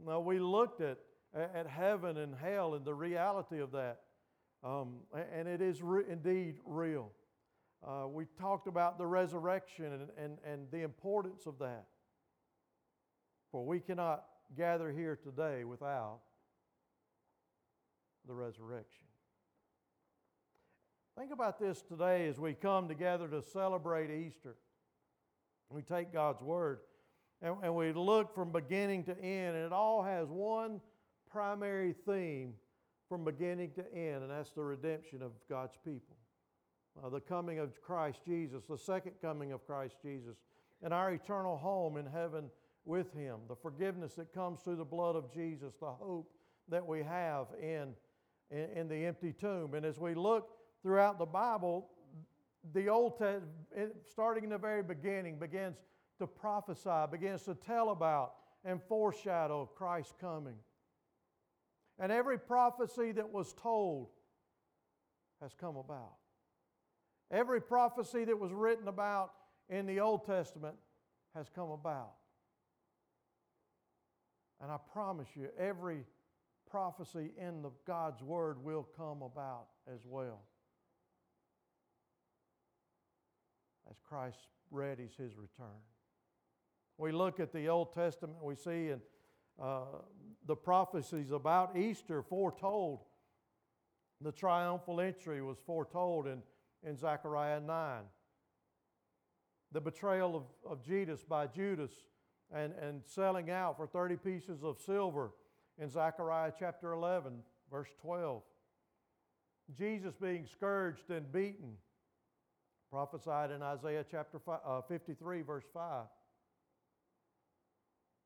now 0.04 0.20
we 0.20 0.40
looked 0.40 0.82
at, 0.82 0.98
at 1.34 1.68
heaven 1.68 2.18
and 2.18 2.36
hell 2.36 2.76
and 2.76 2.86
the 2.86 2.94
reality 2.94 3.60
of 3.60 3.72
that. 3.72 4.00
Um, 4.64 4.98
and 5.34 5.48
it 5.48 5.62
is 5.62 5.82
re- 5.82 6.04
indeed 6.10 6.60
real. 6.66 7.12
Uh, 7.86 8.08
we 8.08 8.26
talked 8.40 8.68
about 8.68 8.98
the 8.98 9.08
resurrection 9.08 9.86
and, 9.86 10.08
and, 10.18 10.38
and 10.46 10.72
the 10.72 10.84
importance 10.84 11.46
of 11.48 11.58
that. 11.60 11.86
For 13.52 13.66
we 13.66 13.80
cannot 13.80 14.24
gather 14.56 14.92
here 14.92 15.18
today 15.22 15.64
without 15.64 16.20
the 18.28 18.34
resurrection. 18.34 19.06
Think 21.18 21.32
about 21.32 21.60
this 21.60 21.82
today 21.82 22.28
as 22.28 22.40
we 22.40 22.54
come 22.54 22.88
together 22.88 23.28
to 23.30 23.42
celebrate 23.42 24.12
Easter. 24.12 24.56
We 25.70 25.82
take 25.82 26.14
God's 26.14 26.42
Word 26.42 26.80
and, 27.42 27.56
and 27.64 27.76
we 27.76 27.92
look 27.94 28.36
from 28.36 28.52
beginning 28.52 29.06
to 29.06 29.20
end, 29.20 29.56
and 29.56 29.66
it 29.66 29.74
all 29.74 30.04
has 30.04 30.30
one 30.30 30.80
primary 31.32 31.94
theme 32.06 32.54
from 33.08 33.24
beginning 33.24 33.72
to 33.72 33.94
end, 33.94 34.24
and 34.24 34.32
that's 34.32 34.52
the 34.52 34.64
redemption 34.64 35.22
of 35.22 35.32
God's 35.50 35.78
people. 35.84 36.16
Uh, 37.02 37.10
the 37.10 37.20
coming 37.20 37.60
of 37.60 37.82
Christ 37.82 38.20
Jesus, 38.26 38.64
the 38.70 38.78
second 38.78 39.14
coming 39.22 39.52
of 39.52 39.66
Christ 39.66 39.96
Jesus, 40.02 40.36
and 40.84 40.94
our 40.94 41.12
eternal 41.12 41.58
home 41.58 41.98
in 41.98 42.06
heaven 42.06 42.50
with 42.86 43.14
Him, 43.14 43.38
the 43.48 43.56
forgiveness 43.56 44.14
that 44.16 44.34
comes 44.34 44.62
through 44.62 44.76
the 44.76 44.86
blood 44.86 45.16
of 45.16 45.34
Jesus, 45.34 45.74
the 45.80 45.86
hope 45.86 46.30
that 46.70 46.86
we 46.86 47.04
have 47.04 47.48
in, 47.62 47.94
in, 48.50 48.70
in 48.76 48.88
the 48.88 49.06
empty 49.06 49.34
tomb. 49.34 49.74
And 49.74 49.86
as 49.86 50.00
we 50.00 50.16
look 50.16 50.50
throughout 50.84 51.18
the 51.18 51.26
Bible, 51.26 51.88
the 52.74 52.90
Old 52.90 53.18
Testament, 53.18 53.96
starting 54.10 54.44
in 54.44 54.50
the 54.50 54.58
very 54.58 54.84
beginning, 54.84 55.40
begins 55.40 55.78
to 56.18 56.28
prophesy, 56.28 57.06
begins 57.10 57.44
to 57.44 57.56
tell 57.56 57.90
about 57.90 58.34
and 58.64 58.82
foreshadow 58.84 59.70
Christ's 59.76 60.14
coming. 60.20 60.56
And 62.02 62.12
every 62.12 62.40
prophecy 62.40 63.12
that 63.12 63.32
was 63.32 63.54
told 63.54 64.10
has 65.40 65.54
come 65.54 65.78
about. 65.78 66.16
Every 67.30 67.62
prophecy 67.62 68.26
that 68.26 68.40
was 68.40 68.52
written 68.52 68.88
about 68.88 69.34
in 69.70 69.86
the 69.86 70.00
Old 70.00 70.26
Testament 70.26 70.76
has 71.36 71.48
come 71.48 71.70
about. 71.70 72.14
And 74.60 74.72
I 74.72 74.78
promise 74.92 75.28
you, 75.36 75.50
every 75.60 76.04
prophecy 76.70 77.34
in 77.38 77.62
the 77.62 77.70
God's 77.86 78.24
Word 78.24 78.64
will 78.64 78.88
come 78.98 79.22
about 79.22 79.68
as 79.94 80.00
well. 80.04 80.42
As 83.90 83.98
Christ 84.10 84.48
readies 84.74 85.16
his 85.16 85.36
return. 85.38 85.82
We 86.98 87.12
look 87.12 87.40
at 87.40 87.54
the 87.54 87.68
Old 87.68 87.94
Testament, 87.94 88.44
we 88.44 88.56
see 88.56 88.90
in 88.90 89.02
uh, 89.60 89.82
the 90.46 90.56
prophecies 90.56 91.32
about 91.32 91.78
Easter 91.78 92.22
foretold. 92.22 93.00
The 94.22 94.32
triumphal 94.32 95.02
entry 95.02 95.42
was 95.42 95.58
foretold 95.66 96.28
in, 96.28 96.42
in 96.84 96.98
Zechariah 96.98 97.60
9. 97.60 98.02
The 99.72 99.82
betrayal 99.82 100.36
of, 100.36 100.44
of 100.70 100.86
Judas 100.86 101.24
by 101.24 101.48
Judas 101.48 101.92
and, 102.54 102.74
and 102.82 103.02
selling 103.06 103.50
out 103.50 103.78
for 103.78 103.88
30 103.88 104.18
pieces 104.18 104.64
of 104.64 104.78
silver 104.80 105.32
in 105.78 105.90
Zechariah 105.90 106.52
chapter 106.58 106.92
11, 106.92 107.34
verse 107.72 107.90
12. 108.02 108.44
Jesus 109.78 110.14
being 110.22 110.46
scourged 110.46 111.10
and 111.10 111.32
beaten, 111.32 111.76
prophesied 112.92 113.52
in 113.52 113.62
Isaiah 113.62 114.06
chapter 114.10 114.40
uh, 114.48 114.82
53, 114.82 115.42
verse 115.42 115.64
5. 115.74 116.06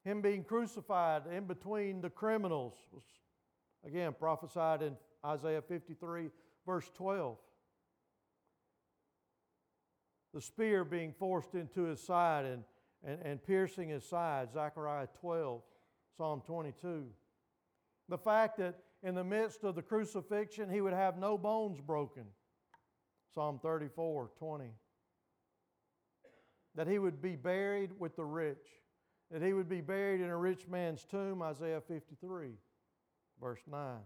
Him 0.06 0.22
being 0.22 0.44
crucified 0.44 1.24
in 1.30 1.46
between 1.46 2.00
the 2.00 2.10
criminals 2.10 2.76
was, 2.94 3.04
again, 3.86 4.16
prophesied 4.18 4.82
in 4.82 4.96
Isaiah 5.26 5.62
53, 5.62 6.30
verse 6.66 6.90
12. 6.96 7.38
The 10.34 10.42
spear 10.42 10.86
being 10.86 11.12
forced 11.12 11.56
into 11.56 11.84
his 11.84 12.02
side 12.02 12.46
and 12.46 12.64
and, 13.06 13.22
and 13.22 13.44
piercing 13.44 13.90
his 13.90 14.04
side, 14.04 14.52
Zechariah 14.52 15.08
12, 15.22 15.62
Psalm 16.18 16.42
22. 16.46 17.06
The 18.10 18.18
fact 18.18 18.58
that 18.58 18.76
in 19.04 19.16
the 19.16 19.24
midst 19.24 19.64
of 19.64 19.76
the 19.76 19.82
crucifixion 19.82 20.70
he 20.70 20.82
would 20.82 20.94
have 20.94 21.18
no 21.18 21.38
bones 21.38 21.80
broken, 21.80 22.26
Psalm 23.34 23.60
34, 23.62 24.32
20. 24.38 24.66
That 26.76 26.88
he 26.88 27.00
would 27.00 27.22
be 27.22 27.36
buried 27.36 27.92
with 28.00 28.16
the 28.16 28.26
rich, 28.26 28.68
that 29.32 29.42
he 29.42 29.54
would 29.54 29.70
be 29.70 29.82
buried 29.82 30.22
in 30.22 30.30
a 30.30 30.38
rich 30.38 30.68
man's 30.68 31.04
tomb, 31.04 31.42
Isaiah 31.42 31.82
53, 31.82 32.52
verse 33.42 33.62
9. 33.70 33.98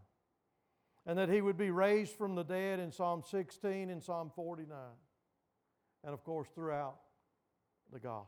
And 1.05 1.17
that 1.17 1.29
he 1.29 1.41
would 1.41 1.58
be 1.58 1.71
raised 1.71 2.13
from 2.13 2.36
the 2.36 2.43
dead 2.43 2.79
in 2.79 2.91
Psalm 2.91 3.23
16 3.29 3.89
and 3.89 4.03
Psalm 4.03 4.32
49. 4.36 4.77
And 6.03 6.13
of 6.13 6.23
course, 6.23 6.47
throughout 6.53 6.97
the 7.91 7.99
Gospels. 7.99 8.27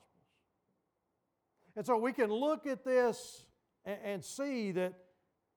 And 1.75 1.85
so 1.85 1.97
we 1.97 2.11
can 2.11 2.31
look 2.31 2.67
at 2.67 2.83
this 2.83 3.45
and, 3.85 4.23
see 4.23 4.71
that, 4.73 4.93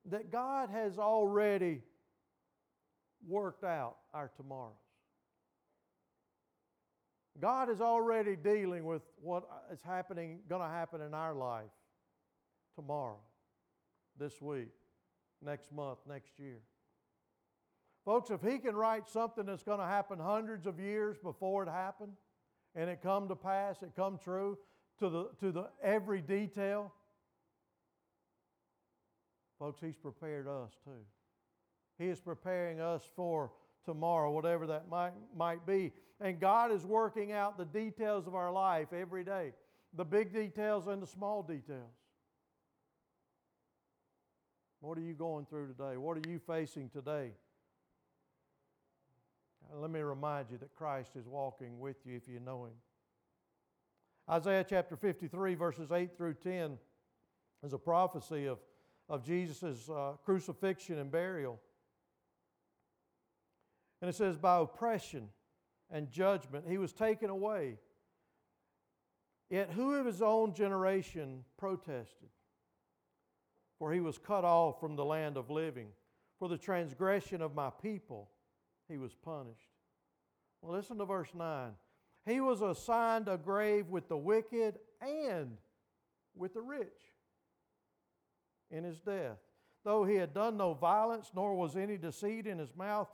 that 0.06 0.30
God 0.30 0.70
has 0.70 0.98
already 0.98 1.82
worked 3.26 3.64
out 3.64 3.96
our 4.12 4.30
tomorrows. 4.36 4.83
God 7.40 7.68
is 7.68 7.80
already 7.80 8.36
dealing 8.36 8.84
with 8.84 9.02
what 9.20 9.44
is 9.72 9.82
happening, 9.82 10.40
going 10.48 10.62
to 10.62 10.68
happen 10.68 11.00
in 11.00 11.14
our 11.14 11.34
life 11.34 11.70
tomorrow, 12.76 13.18
this 14.18 14.40
week, 14.40 14.70
next 15.42 15.72
month, 15.72 15.98
next 16.08 16.38
year. 16.38 16.60
Folks, 18.04 18.30
if 18.30 18.40
He 18.40 18.58
can 18.58 18.76
write 18.76 19.08
something 19.08 19.46
that's 19.46 19.62
going 19.62 19.80
to 19.80 19.86
happen 19.86 20.18
hundreds 20.18 20.66
of 20.66 20.78
years 20.78 21.16
before 21.18 21.64
it 21.64 21.68
happened, 21.68 22.12
and 22.76 22.90
it 22.90 23.00
come 23.02 23.28
to 23.28 23.36
pass, 23.36 23.82
it 23.82 23.92
come 23.96 24.18
true, 24.22 24.58
to 24.98 25.08
the, 25.08 25.28
to 25.40 25.50
the 25.50 25.68
every 25.82 26.20
detail, 26.20 26.92
folks, 29.58 29.80
He's 29.80 29.96
prepared 29.96 30.46
us 30.46 30.70
too. 30.84 30.90
He 31.98 32.06
is 32.06 32.20
preparing 32.20 32.80
us 32.80 33.02
for 33.16 33.52
tomorrow, 33.84 34.30
whatever 34.30 34.66
that 34.68 34.88
might, 34.88 35.12
might 35.36 35.66
be. 35.66 35.92
And 36.20 36.40
God 36.40 36.72
is 36.72 36.84
working 36.84 37.32
out 37.32 37.58
the 37.58 37.64
details 37.64 38.26
of 38.26 38.34
our 38.34 38.52
life 38.52 38.92
every 38.92 39.24
day 39.24 39.52
the 39.96 40.04
big 40.04 40.32
details 40.32 40.86
and 40.86 41.00
the 41.00 41.06
small 41.06 41.42
details. 41.42 41.94
What 44.80 44.98
are 44.98 45.02
you 45.02 45.14
going 45.14 45.46
through 45.46 45.68
today? 45.68 45.96
What 45.96 46.18
are 46.18 46.28
you 46.28 46.38
facing 46.38 46.90
today? 46.90 47.30
Let 49.72 49.90
me 49.90 50.00
remind 50.00 50.50
you 50.50 50.58
that 50.58 50.74
Christ 50.74 51.12
is 51.16 51.26
walking 51.26 51.78
with 51.78 51.96
you 52.04 52.16
if 52.16 52.28
you 52.28 52.38
know 52.38 52.66
Him. 52.66 52.74
Isaiah 54.30 54.64
chapter 54.68 54.96
53, 54.96 55.54
verses 55.54 55.90
8 55.90 56.16
through 56.16 56.34
10, 56.34 56.78
is 57.62 57.72
a 57.72 57.78
prophecy 57.78 58.46
of, 58.46 58.58
of 59.08 59.24
Jesus' 59.24 59.88
uh, 59.88 60.12
crucifixion 60.24 60.98
and 60.98 61.10
burial. 61.10 61.60
And 64.04 64.10
it 64.10 64.16
says, 64.16 64.36
By 64.36 64.58
oppression 64.58 65.30
and 65.90 66.10
judgment 66.10 66.66
he 66.68 66.76
was 66.76 66.92
taken 66.92 67.30
away. 67.30 67.78
Yet 69.48 69.70
who 69.70 69.94
of 69.94 70.04
his 70.04 70.20
own 70.20 70.52
generation 70.52 71.42
protested? 71.56 72.28
For 73.78 73.94
he 73.94 74.00
was 74.00 74.18
cut 74.18 74.44
off 74.44 74.78
from 74.78 74.94
the 74.94 75.06
land 75.06 75.38
of 75.38 75.48
living. 75.48 75.86
For 76.38 76.50
the 76.50 76.58
transgression 76.58 77.40
of 77.40 77.54
my 77.54 77.70
people 77.70 78.28
he 78.90 78.98
was 78.98 79.14
punished. 79.14 79.70
Well, 80.60 80.76
listen 80.76 80.98
to 80.98 81.06
verse 81.06 81.30
9. 81.34 81.70
He 82.26 82.42
was 82.42 82.60
assigned 82.60 83.26
a 83.28 83.38
grave 83.38 83.88
with 83.88 84.10
the 84.10 84.18
wicked 84.18 84.80
and 85.00 85.56
with 86.36 86.52
the 86.52 86.60
rich 86.60 87.14
in 88.70 88.84
his 88.84 89.00
death. 89.00 89.38
Though 89.82 90.04
he 90.04 90.16
had 90.16 90.34
done 90.34 90.58
no 90.58 90.74
violence, 90.74 91.30
nor 91.34 91.54
was 91.54 91.74
any 91.74 91.96
deceit 91.96 92.46
in 92.46 92.58
his 92.58 92.76
mouth, 92.76 93.08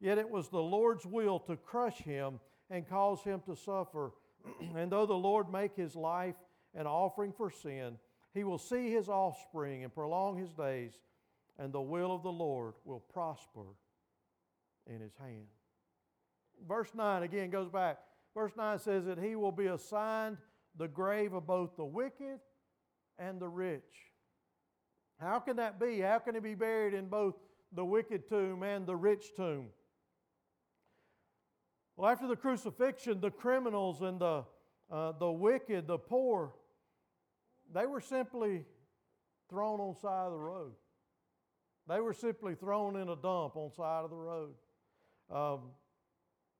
yet 0.00 0.18
it 0.18 0.28
was 0.28 0.48
the 0.48 0.58
Lord's 0.58 1.06
will 1.06 1.38
to 1.40 1.56
crush 1.56 1.98
him 1.98 2.40
and 2.70 2.88
cause 2.88 3.22
him 3.22 3.40
to 3.46 3.56
suffer. 3.56 4.12
and 4.76 4.90
though 4.90 5.06
the 5.06 5.14
Lord 5.14 5.50
make 5.50 5.74
his 5.74 5.96
life 5.96 6.36
an 6.74 6.86
offering 6.86 7.32
for 7.32 7.50
sin, 7.50 7.98
he 8.34 8.44
will 8.44 8.58
see 8.58 8.90
his 8.90 9.08
offspring 9.08 9.82
and 9.82 9.94
prolong 9.94 10.36
his 10.36 10.52
days, 10.52 10.92
and 11.58 11.72
the 11.72 11.80
will 11.80 12.14
of 12.14 12.22
the 12.22 12.32
Lord 12.32 12.74
will 12.84 13.00
prosper 13.00 13.64
in 14.86 15.00
his 15.00 15.14
hand. 15.18 15.46
Verse 16.66 16.90
9 16.94 17.22
again 17.22 17.50
goes 17.50 17.70
back. 17.70 17.98
Verse 18.34 18.52
9 18.56 18.78
says 18.78 19.06
that 19.06 19.18
he 19.18 19.36
will 19.36 19.52
be 19.52 19.66
assigned 19.66 20.36
the 20.76 20.88
grave 20.88 21.32
of 21.32 21.46
both 21.46 21.76
the 21.76 21.84
wicked 21.84 22.40
and 23.18 23.40
the 23.40 23.48
rich. 23.48 23.82
How 25.18 25.38
can 25.38 25.56
that 25.56 25.80
be? 25.80 26.00
How 26.00 26.18
can 26.18 26.34
he 26.34 26.40
be 26.40 26.54
buried 26.54 26.92
in 26.92 27.06
both 27.06 27.34
the 27.72 27.84
wicked 27.84 28.28
tomb 28.28 28.62
and 28.62 28.86
the 28.86 28.96
rich 28.96 29.34
tomb? 29.34 29.68
Well, 31.96 32.10
after 32.10 32.26
the 32.26 32.36
crucifixion, 32.36 33.20
the 33.20 33.30
criminals 33.30 34.02
and 34.02 34.20
the, 34.20 34.44
uh, 34.90 35.12
the 35.12 35.30
wicked, 35.30 35.86
the 35.86 35.96
poor, 35.96 36.52
they 37.72 37.86
were 37.86 38.02
simply 38.02 38.64
thrown 39.48 39.80
on 39.80 39.96
side 39.96 40.26
of 40.26 40.32
the 40.32 40.38
road. 40.38 40.72
They 41.88 42.00
were 42.00 42.12
simply 42.12 42.54
thrown 42.54 42.96
in 42.96 43.08
a 43.08 43.16
dump 43.16 43.56
on 43.56 43.70
side 43.72 44.04
of 44.04 44.10
the 44.10 44.16
road. 44.16 44.54
Um, 45.30 45.60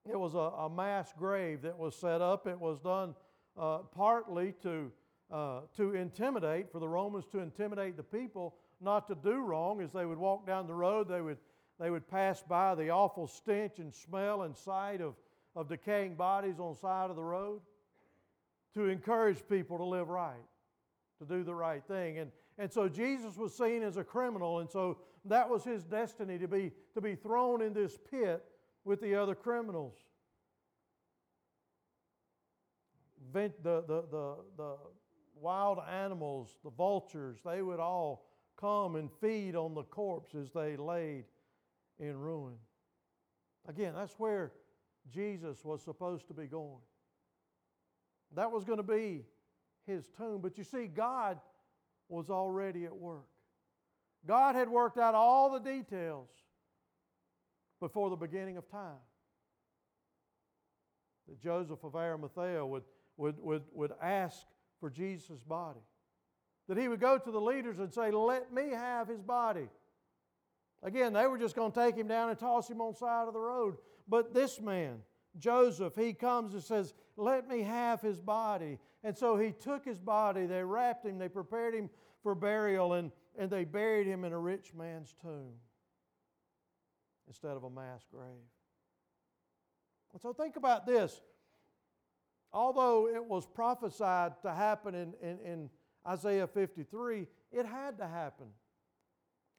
it 0.09 0.19
was 0.19 0.35
a, 0.35 0.39
a, 0.39 0.71
mass 0.71 1.13
grave 1.19 1.63
that 1.63 1.77
was 1.77 1.95
set 1.97 2.23
up. 2.23 2.47
It 2.47 2.59
was 2.59 2.81
done 2.81 3.15
uh, 3.59 3.79
partly 3.95 4.55
to, 4.63 4.91
uh, 5.33 5.61
to 5.77 5.95
intimidate, 5.95 6.71
for 6.71 6.79
the 6.79 6.89
Romans 6.89 7.27
to 7.33 7.41
intimidate 7.41 7.97
the 7.97 8.03
people 8.05 8.55
not 8.81 9.09
to 9.09 9.17
do 9.17 9.41
wrong. 9.41 9.83
As 9.83 9.93
they 9.93 10.07
would 10.07 10.19
walk 10.19 10.47
down 10.47 10.67
the 10.67 10.75
road, 10.75 11.09
they 11.09 11.21
would, 11.21 11.39
they 11.81 11.91
would 11.91 12.09
pass 12.09 12.43
by 12.43 12.75
the 12.75 12.91
awful 12.91 13.27
stench 13.27 13.79
and 13.79 13.93
smell 13.93 14.43
and 14.43 14.57
sight 14.57 15.01
of, 15.01 15.15
of 15.57 15.69
decaying 15.69 16.15
bodies 16.15 16.61
on 16.61 16.75
the 16.75 16.79
side 16.79 17.11
of 17.11 17.17
the 17.17 17.25
road 17.25 17.61
to 18.75 18.89
encourage 18.89 19.39
people 19.49 19.79
to 19.79 19.85
live 19.85 20.09
right, 20.09 20.35
to 21.19 21.25
do 21.25 21.43
the 21.43 21.55
right 21.55 21.83
thing. 21.89 22.19
And, 22.19 22.31
and 22.59 22.71
so 22.71 22.89
Jesus 22.89 23.37
was 23.37 23.57
seen 23.57 23.83
as 23.83 23.97
a 23.97 24.05
criminal, 24.05 24.59
and 24.61 24.71
so 24.71 24.99
that 25.25 25.49
was 25.49 25.65
his 25.65 25.83
destiny 25.83 26.39
to 26.39 26.47
be, 26.47 26.73
to 26.95 27.01
be 27.01 27.15
thrown 27.15 27.63
in 27.63 27.73
this 27.73 27.99
pit 28.11 28.45
with 28.85 29.01
the 29.01 29.15
other 29.15 29.35
criminals. 29.35 29.95
The, 33.33 33.53
the, 33.63 33.83
the, 33.87 34.37
the 34.57 34.77
wild 35.41 35.79
animals, 35.91 36.57
the 36.65 36.71
vultures, 36.71 37.39
they 37.45 37.61
would 37.61 37.81
all 37.81 38.27
come 38.59 38.97
and 38.97 39.11
feed 39.21 39.57
on 39.57 39.75
the 39.75 39.83
corpse 39.83 40.35
as 40.35 40.51
they 40.53 40.77
laid 40.77 41.25
in 41.99 42.17
ruin. 42.19 42.55
Again, 43.69 43.95
that's 43.95 44.15
where 44.19 44.53
Jesus 45.13 45.65
was 45.65 45.83
supposed 45.83 46.27
to 46.29 46.35
be 46.35 46.47
going. 46.47 46.83
That 48.35 48.51
was 48.51 48.65
going 48.65 48.79
to 48.79 48.83
be 48.83 49.25
his 49.87 50.09
tomb. 50.17 50.41
But 50.43 50.59
you 50.59 50.65
see, 50.65 50.87
God 50.87 51.39
was 52.09 52.31
already 52.31 52.85
at 52.85 52.97
work. 52.97 53.27
God 54.27 54.55
had 54.55 54.69
worked 54.69 54.99
out 54.99 55.15
all 55.15 55.51
the 55.51 55.61
details 55.61 56.29
before 57.81 58.11
the 58.11 58.17
beginning 58.17 58.57
of 58.57 58.69
time. 58.69 58.99
That 61.29 61.41
Joseph 61.41 61.83
of 61.85 61.95
Arimathea 61.95 62.65
would, 62.65 62.85
would, 63.17 63.39
would, 63.39 63.63
would 63.73 63.93
ask 64.03 64.39
for 64.81 64.91
Jesus' 64.91 65.43
body. 65.43 65.81
That 66.69 66.79
he 66.79 66.89
would 66.89 67.01
go 67.01 67.19
to 67.19 67.31
the 67.31 67.41
leaders 67.41 67.79
and 67.79 67.93
say, 67.93 68.11
Let 68.11 68.53
me 68.53 68.71
have 68.71 69.09
his 69.09 69.23
body. 69.23 69.69
Again, 70.83 71.13
they 71.13 71.27
were 71.27 71.39
just 71.39 71.57
going 71.57 71.73
to 71.73 71.81
take 71.81 71.97
him 71.97 72.09
down 72.09 72.31
and 72.31 72.39
toss 72.39 72.69
him 72.69 72.81
on 72.81 72.93
the 72.93 72.99
side 72.99 73.27
of 73.29 73.35
the 73.35 73.41
road. 73.41 73.77
But 74.09 74.33
this 74.33 74.61
man, 74.61 75.01
Joseph, 75.39 75.95
he 75.97 76.13
comes 76.13 76.55
and 76.55 76.63
says, 76.63 76.95
Let 77.17 77.49
me 77.49 77.63
have 77.63 78.01
his 78.01 78.21
body. 78.21 78.79
And 79.03 79.17
so 79.17 79.37
he 79.37 79.53
took 79.53 79.85
his 79.85 79.99
body, 79.99 80.47
they 80.47 80.63
wrapped 80.63 81.05
him, 81.05 81.19
they 81.19 81.29
prepared 81.29 81.75
him 81.75 81.91
for 82.23 82.35
burial, 82.35 82.95
and, 82.95 83.13
and 83.39 83.51
they 83.51 83.65
buried 83.65 84.07
him 84.07 84.25
in 84.25 84.33
a 84.33 84.39
rich 84.39 84.73
man's 84.75 85.15
tomb 85.23 85.53
instead 87.29 87.57
of 87.57 87.65
a 87.65 87.71
mass 87.71 88.05
grave. 88.11 88.31
And 90.13 90.21
so 90.21 90.33
think 90.33 90.57
about 90.57 90.87
this. 90.87 91.21
Although 92.53 93.09
it 93.09 93.25
was 93.25 93.47
prophesied 93.47 94.41
to 94.43 94.53
happen 94.53 94.95
in, 94.95 95.15
in, 95.21 95.39
in 95.41 95.71
Isaiah 96.07 96.47
53, 96.47 97.27
it 97.53 97.67
had 97.67 97.99
to 97.99 98.07
happen. 98.07 98.47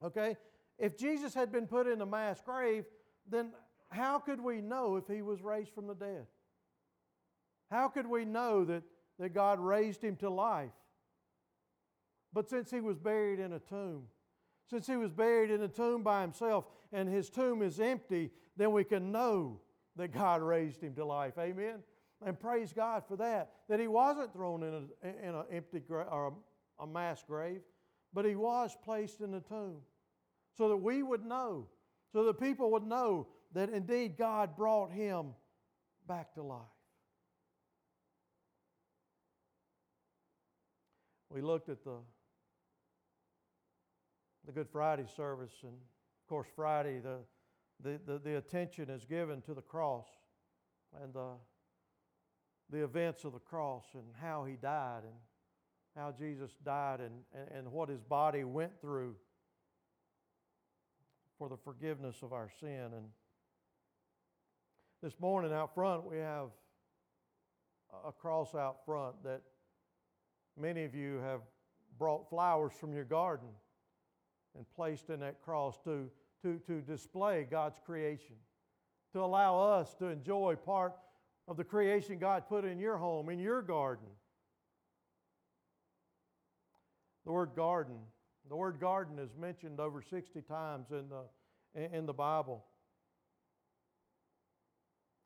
Okay? 0.04 0.36
If 0.80 0.98
Jesus 0.98 1.34
had 1.34 1.52
been 1.52 1.68
put 1.68 1.88
in 1.88 2.02
a 2.02 2.06
mass 2.06 2.42
grave, 2.42 2.86
then 3.30 3.52
how 3.90 4.20
could 4.20 4.42
we 4.42 4.62
know 4.62 4.96
if 4.98 5.08
he 5.08 5.22
was 5.22 5.42
raised 5.42 5.74
from 5.74 5.88
the 5.88 5.96
dead? 5.96 6.28
How 7.72 7.88
could 7.88 8.08
we 8.08 8.26
know 8.26 8.66
that, 8.66 8.84
that 9.20 9.34
God 9.34 9.60
raised 9.60 10.04
him 10.04 10.16
to 10.18 10.30
life? 10.30 10.72
But 12.34 12.50
since 12.50 12.70
he 12.70 12.82
was 12.82 12.98
buried 12.98 13.40
in 13.40 13.54
a 13.54 13.60
tomb, 13.60 14.04
since 14.70 14.88
he 14.88 14.98
was 14.98 15.12
buried 15.12 15.50
in 15.50 15.62
a 15.64 15.68
tomb 15.68 16.04
by 16.04 16.22
himself 16.22 16.66
and 16.92 17.08
his 17.08 17.30
tomb 17.30 17.62
is 17.62 17.80
empty, 17.80 18.32
then 18.58 18.72
we 18.72 18.84
can 18.84 19.12
know 19.12 19.62
that 19.96 20.14
God 20.14 20.42
raised 20.42 20.82
him 20.82 20.94
to 20.96 21.06
life. 21.06 21.34
Amen? 21.40 21.80
And 22.26 22.40
praise 22.40 22.74
God 22.74 23.04
for 23.08 23.16
that. 23.18 23.52
That 23.70 23.80
he 23.80 23.88
wasn't 23.88 24.34
thrown 24.34 24.64
in 24.64 24.74
an 24.74 24.90
in 25.24 25.36
a 25.36 25.44
empty 25.52 25.80
gra- 25.80 26.08
or 26.10 26.34
a, 26.80 26.84
a 26.84 26.88
mass 26.88 27.24
grave, 27.28 27.62
but 28.14 28.26
he 28.26 28.36
was 28.36 28.76
placed 28.84 29.22
in 29.22 29.34
a 29.34 29.42
tomb 29.42 29.78
so 30.58 30.70
that 30.70 30.78
we 30.78 31.04
would 31.04 31.24
know, 31.24 31.68
so 32.12 32.24
that 32.26 32.40
people 32.40 32.72
would 32.72 32.86
know 32.86 33.28
that 33.54 33.70
indeed 33.70 34.18
God 34.18 34.56
brought 34.56 34.92
him 34.92 35.28
back 36.08 36.34
to 36.34 36.44
life. 36.44 36.62
We 41.30 41.42
looked 41.42 41.70
at 41.70 41.84
the, 41.84 41.98
the 44.46 44.52
Good 44.52 44.70
Friday 44.72 45.06
service, 45.16 45.52
and 45.64 45.74
of 45.74 46.30
course, 46.30 46.48
Friday, 46.56 47.00
the, 47.00 47.18
the, 47.84 48.00
the, 48.06 48.20
the 48.20 48.38
attention 48.38 48.90
is 48.90 49.06
given 49.06 49.42
to 49.42 49.54
the 49.54 49.62
cross 49.62 50.08
and 51.04 51.14
the, 51.14 51.32
the 52.70 52.84
events 52.84 53.24
of 53.24 53.34
the 53.34 53.40
cross 53.40 53.84
and 53.94 54.04
how 54.22 54.46
he 54.46 54.56
died 54.56 55.04
and 55.04 55.14
how 55.96 56.14
Jesus 56.18 56.52
died 56.64 57.00
and, 57.00 57.14
and, 57.34 57.60
and 57.60 57.72
what 57.72 57.90
his 57.90 58.02
body 58.02 58.44
went 58.44 58.80
through 58.82 59.16
for 61.38 61.50
the 61.50 61.58
forgiveness 61.58 62.18
of 62.24 62.34
our 62.34 62.50
sin. 62.60 62.92
And 62.96 63.06
this 65.02 65.20
morning 65.20 65.54
out 65.54 65.76
front, 65.76 66.04
we 66.10 66.18
have 66.18 66.48
a 68.06 68.12
cross 68.12 68.56
out 68.56 68.78
front 68.86 69.16
that 69.24 69.42
many 70.60 70.84
of 70.86 70.96
you 70.96 71.20
have 71.20 71.42
brought 72.00 72.28
flowers 72.30 72.74
from 72.74 72.94
your 72.94 73.04
garden 73.04 73.48
and 74.56 74.66
placed 74.76 75.10
in 75.10 75.20
that 75.20 75.42
cross 75.44 75.78
to, 75.84 76.10
to, 76.42 76.60
to 76.66 76.82
display 76.82 77.46
God's 77.50 77.80
creation, 77.86 78.36
to 79.14 79.20
allow 79.20 79.60
us 79.60 79.94
to 79.96 80.08
enjoy 80.08 80.56
part 80.56 80.94
of 81.48 81.58
the 81.58 81.64
creation 81.64 82.18
God 82.18 82.48
put 82.50 82.66
in 82.66 82.80
your 82.80 82.98
home, 82.98 83.30
in 83.30 83.40
your 83.40 83.62
garden. 83.62 84.08
The 87.26 87.32
word 87.32 87.52
garden, 87.56 87.98
the 88.50 88.56
word 88.56 88.80
garden 88.80 89.20
is 89.20 89.30
mentioned 89.40 89.80
over 89.80 90.02
60 90.02 90.42
times 90.42 90.88
in 90.90 91.06
the, 91.10 91.96
in 91.96 92.08
the 92.08 92.14
Bible. 92.14 92.66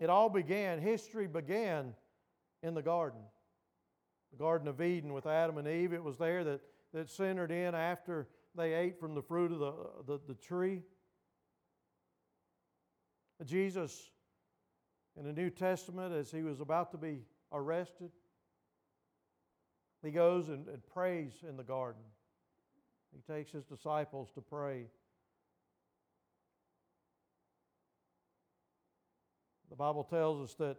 It 0.02 0.10
all 0.10 0.30
began, 0.30 0.82
history 0.82 1.28
began 1.28 1.94
in 2.64 2.74
the 2.74 2.82
garden. 2.82 3.22
The 4.32 4.38
Garden 4.38 4.68
of 4.68 4.82
Eden 4.82 5.14
with 5.14 5.28
Adam 5.28 5.60
and 5.60 5.68
Eve. 5.68 5.94
It 5.94 6.04
was 6.04 6.18
there 6.18 6.44
that, 6.44 6.62
that 6.92 7.10
centered 7.10 7.52
in 7.52 7.76
after 7.76 8.28
they 8.56 8.74
ate 8.74 9.00
from 9.00 9.14
the 9.14 9.22
fruit 9.22 9.52
of 9.52 9.60
the, 9.60 9.74
the, 10.08 10.20
the 10.30 10.34
tree. 10.34 10.82
Jesus, 13.46 14.10
in 15.18 15.24
the 15.24 15.34
New 15.34 15.52
Testament, 15.52 16.14
as 16.14 16.32
he 16.32 16.42
was 16.42 16.62
about 16.62 16.92
to 16.92 16.98
be 16.98 17.20
arrested, 17.52 18.10
he 20.04 20.10
goes 20.10 20.50
and, 20.50 20.68
and 20.68 20.82
prays 20.88 21.34
in 21.48 21.58
the 21.58 21.64
garden. 21.64 22.02
He 23.14 23.22
takes 23.32 23.52
his 23.52 23.66
disciples 23.66 24.32
to 24.34 24.42
pray. 24.42 24.86
Bible 29.82 30.04
tells 30.04 30.48
us 30.48 30.54
that 30.60 30.78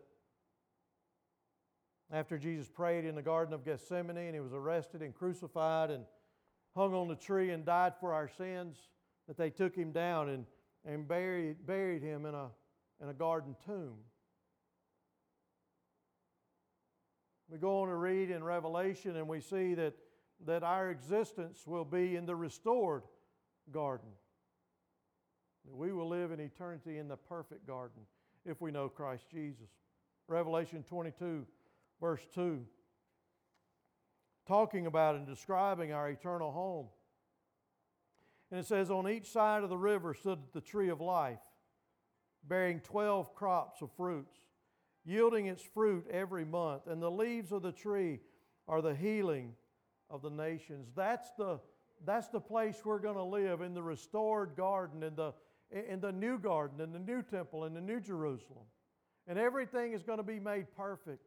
after 2.12 2.38
Jesus 2.38 2.68
prayed 2.68 3.05
in 3.05 3.16
the 3.16 3.22
Garden 3.22 3.53
of 3.53 3.64
Gethsemane 3.64 4.16
and 4.16 4.32
he 4.32 4.38
was 4.38 4.53
arrested 4.53 5.03
and 5.03 5.12
crucified 5.12 5.90
and 5.90 6.05
hung 6.76 6.94
on 6.94 7.09
the 7.09 7.16
tree 7.16 7.50
and 7.50 7.64
died 7.64 7.94
for 7.98 8.14
our 8.14 8.28
sins, 8.28 8.76
that 9.26 9.36
they 9.36 9.50
took 9.50 9.74
him 9.74 9.90
down 9.90 10.28
and, 10.28 10.46
and 10.84 11.09
buried, 11.09 11.66
buried 11.66 12.00
him 12.00 12.26
in 12.26 12.34
a, 12.36 12.46
in 13.03 13.09
a 13.09 13.12
garden 13.12 13.57
tomb. 13.66 13.96
We 17.50 17.59
go 17.59 17.82
on 17.82 17.88
to 17.88 17.96
read 17.96 18.30
in 18.30 18.44
Revelation 18.44 19.16
and 19.16 19.26
we 19.26 19.40
see 19.40 19.74
that, 19.74 19.94
that 20.46 20.62
our 20.62 20.90
existence 20.90 21.66
will 21.66 21.84
be 21.84 22.14
in 22.14 22.24
the 22.24 22.36
restored 22.36 23.03
garden. 23.72 24.11
We 25.68 25.92
will 25.92 26.09
live 26.09 26.30
in 26.30 26.38
eternity 26.38 26.98
in 26.98 27.09
the 27.09 27.16
perfect 27.16 27.66
garden 27.66 28.03
if 28.45 28.61
we 28.61 28.70
know 28.70 28.88
Christ 28.88 29.24
Jesus. 29.30 29.68
Revelation 30.28 30.84
22, 30.88 31.47
verse 32.01 32.22
2, 32.34 32.64
talking 34.47 34.86
about 34.86 35.14
and 35.14 35.26
describing 35.26 35.93
our 35.93 36.09
eternal 36.09 36.51
home. 36.51 36.86
And 38.51 38.61
it 38.61 38.66
says, 38.66 38.90
On 38.90 39.09
each 39.09 39.30
side 39.30 39.62
of 39.62 39.70
the 39.70 39.76
river 39.76 40.14
stood 40.14 40.38
the 40.53 40.61
tree 40.61 40.90
of 40.90 41.01
life, 41.01 41.38
bearing 42.49 42.80
12 42.80 43.34
crops 43.34 43.82
of 43.82 43.90
fruits, 43.97 44.36
yielding 45.05 45.47
its 45.47 45.62
fruit 45.62 46.07
every 46.11 46.45
month. 46.45 46.86
And 46.86 47.03
the 47.03 47.11
leaves 47.11 47.53
of 47.53 47.62
the 47.62 47.72
tree 47.72 48.20
are 48.68 48.82
the 48.82 48.95
healing 48.95 49.55
of 50.11 50.22
the 50.22 50.30
nations. 50.30 50.88
That's 50.95 51.30
the, 51.38 51.61
that's 52.05 52.28
the 52.28 52.40
place 52.40 52.76
we're 52.84 52.99
going 52.99 53.16
to 53.16 53.22
live 53.22 53.62
in 53.62 53.74
the 53.74 53.82
restored 53.82 54.55
garden, 54.57 55.03
in 55.03 55.16
the, 55.16 55.32
in 55.73 56.01
the 56.01 56.12
new 56.12 56.39
garden, 56.39 56.81
in 56.81 56.93
the 56.93 56.99
new 56.99 57.23
temple, 57.23 57.64
in 57.64 57.75
the 57.75 57.81
new 57.81 58.01
Jerusalem. 58.01 58.66
and 59.27 59.39
everything 59.39 59.93
is 59.93 60.03
going 60.03 60.18
to 60.18 60.25
be 60.25 60.41
made 60.41 60.66
perfect 60.77 61.25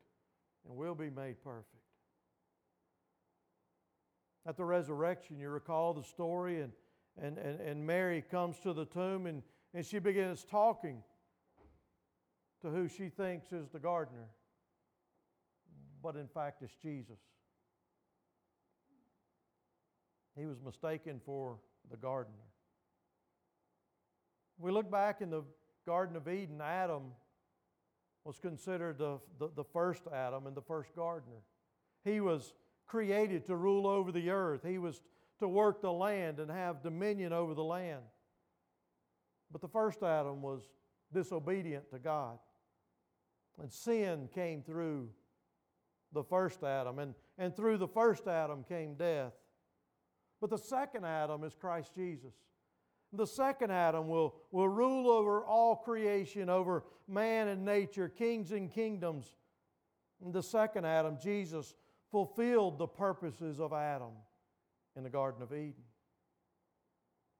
and 0.67 0.75
will 0.75 0.95
be 0.95 1.09
made 1.09 1.41
perfect. 1.43 1.67
At 4.45 4.57
the 4.57 4.65
resurrection, 4.65 5.39
you 5.39 5.49
recall 5.49 5.93
the 5.93 6.03
story, 6.03 6.61
and, 6.61 6.71
and, 7.19 7.37
and, 7.37 7.59
and 7.61 7.85
Mary 7.85 8.23
comes 8.29 8.59
to 8.59 8.73
the 8.73 8.85
tomb 8.85 9.25
and, 9.25 9.41
and 9.73 9.85
she 9.85 9.99
begins 9.99 10.43
talking 10.43 11.01
to 12.61 12.69
who 12.69 12.87
she 12.87 13.09
thinks 13.09 13.51
is 13.51 13.69
the 13.69 13.79
gardener, 13.79 14.27
but 16.03 16.15
in 16.15 16.27
fact, 16.27 16.61
it's 16.61 16.75
Jesus. 16.81 17.19
He 20.37 20.45
was 20.45 20.57
mistaken 20.61 21.21
for 21.25 21.57
the 21.89 21.97
gardener. 21.97 22.33
We 24.57 24.71
look 24.71 24.89
back 24.89 25.21
in 25.21 25.29
the 25.29 25.43
Garden 25.85 26.15
of 26.15 26.27
Eden, 26.27 26.61
Adam 26.61 27.11
was 28.23 28.39
considered 28.39 28.97
the, 28.97 29.19
the, 29.37 29.49
the, 29.55 29.63
first 29.63 30.03
Adam 30.11 30.47
and 30.47 30.57
the 30.57 30.61
first 30.61 30.95
gardener. 30.95 31.43
He 32.03 32.19
was 32.19 32.53
created 32.87 33.45
to 33.45 33.55
rule 33.55 33.85
over 33.85 34.11
the 34.11 34.31
earth, 34.31 34.61
he 34.67 34.77
was 34.77 35.01
to 35.39 35.47
work 35.47 35.81
the 35.81 35.91
land 35.91 36.39
and 36.39 36.49
have 36.49 36.81
dominion 36.81 37.33
over 37.33 37.53
the 37.53 37.63
land. 37.63 38.01
But 39.51 39.61
the 39.61 39.67
first 39.67 40.01
Adam 40.01 40.41
was 40.41 40.63
disobedient 41.13 41.89
to 41.91 41.99
God. 41.99 42.39
And 43.61 43.71
sin 43.71 44.27
came 44.33 44.63
through 44.63 45.09
the 46.13 46.23
first 46.23 46.63
Adam, 46.63 46.99
and, 46.99 47.13
and 47.37 47.55
through 47.55 47.77
the 47.77 47.87
first 47.87 48.27
Adam 48.27 48.63
came 48.63 48.95
death. 48.95 49.33
But 50.41 50.49
the 50.49 50.57
second 50.57 51.05
Adam 51.05 51.43
is 51.43 51.53
Christ 51.53 51.93
Jesus. 51.95 52.33
The 53.13 53.27
second 53.27 53.71
Adam 53.71 54.07
will, 54.07 54.35
will 54.51 54.67
rule 54.67 55.09
over 55.09 55.45
all 55.45 55.75
creation, 55.75 56.49
over 56.49 56.83
man 57.07 57.47
and 57.47 57.63
nature, 57.63 58.09
kings 58.09 58.51
and 58.51 58.69
kingdoms. 58.71 59.35
And 60.23 60.33
the 60.33 60.43
second 60.43 60.85
Adam, 60.85 61.17
Jesus, 61.21 61.73
fulfilled 62.11 62.77
the 62.77 62.87
purposes 62.87 63.59
of 63.59 63.73
Adam 63.73 64.11
in 64.95 65.03
the 65.03 65.09
Garden 65.09 65.41
of 65.41 65.51
Eden. 65.53 65.83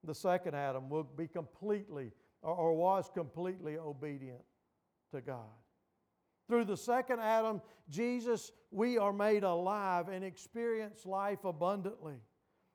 The 0.03 0.15
second 0.15 0.55
Adam 0.55 0.89
will 0.89 1.03
be 1.03 1.27
completely, 1.27 2.11
or, 2.41 2.53
or 2.53 2.73
was 2.75 3.09
completely 3.13 3.77
obedient 3.77 4.41
to 5.11 5.21
God. 5.21 5.49
Through 6.47 6.65
the 6.65 6.77
second 6.77 7.19
Adam, 7.21 7.61
Jesus, 7.89 8.51
we 8.69 8.97
are 8.97 9.13
made 9.13 9.43
alive 9.43 10.09
and 10.09 10.23
experience 10.23 11.05
life 11.05 11.43
abundantly. 11.43 12.17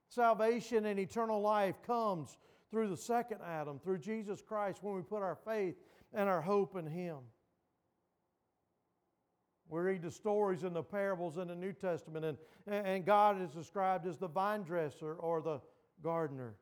Salvation 0.08 0.86
and 0.86 0.98
eternal 0.98 1.40
life 1.40 1.76
comes 1.86 2.36
through 2.70 2.88
the 2.88 2.96
second 2.96 3.38
Adam, 3.46 3.78
through 3.78 3.98
Jesus 3.98 4.42
Christ, 4.42 4.82
when 4.82 4.94
we 4.94 5.02
put 5.02 5.22
our 5.22 5.36
faith 5.44 5.74
and 6.12 6.28
our 6.28 6.40
hope 6.40 6.76
in 6.76 6.86
Him. 6.86 7.18
We 9.68 9.80
read 9.80 10.02
the 10.02 10.10
stories 10.10 10.64
and 10.64 10.74
the 10.74 10.82
parables 10.82 11.38
in 11.38 11.48
the 11.48 11.54
New 11.54 11.72
Testament, 11.72 12.24
and, 12.24 12.36
and 12.66 13.04
God 13.04 13.40
is 13.40 13.50
described 13.50 14.06
as 14.06 14.18
the 14.18 14.28
vine 14.28 14.62
dresser 14.62 15.14
or 15.14 15.40
the 15.40 15.60
gardener. 16.02 16.54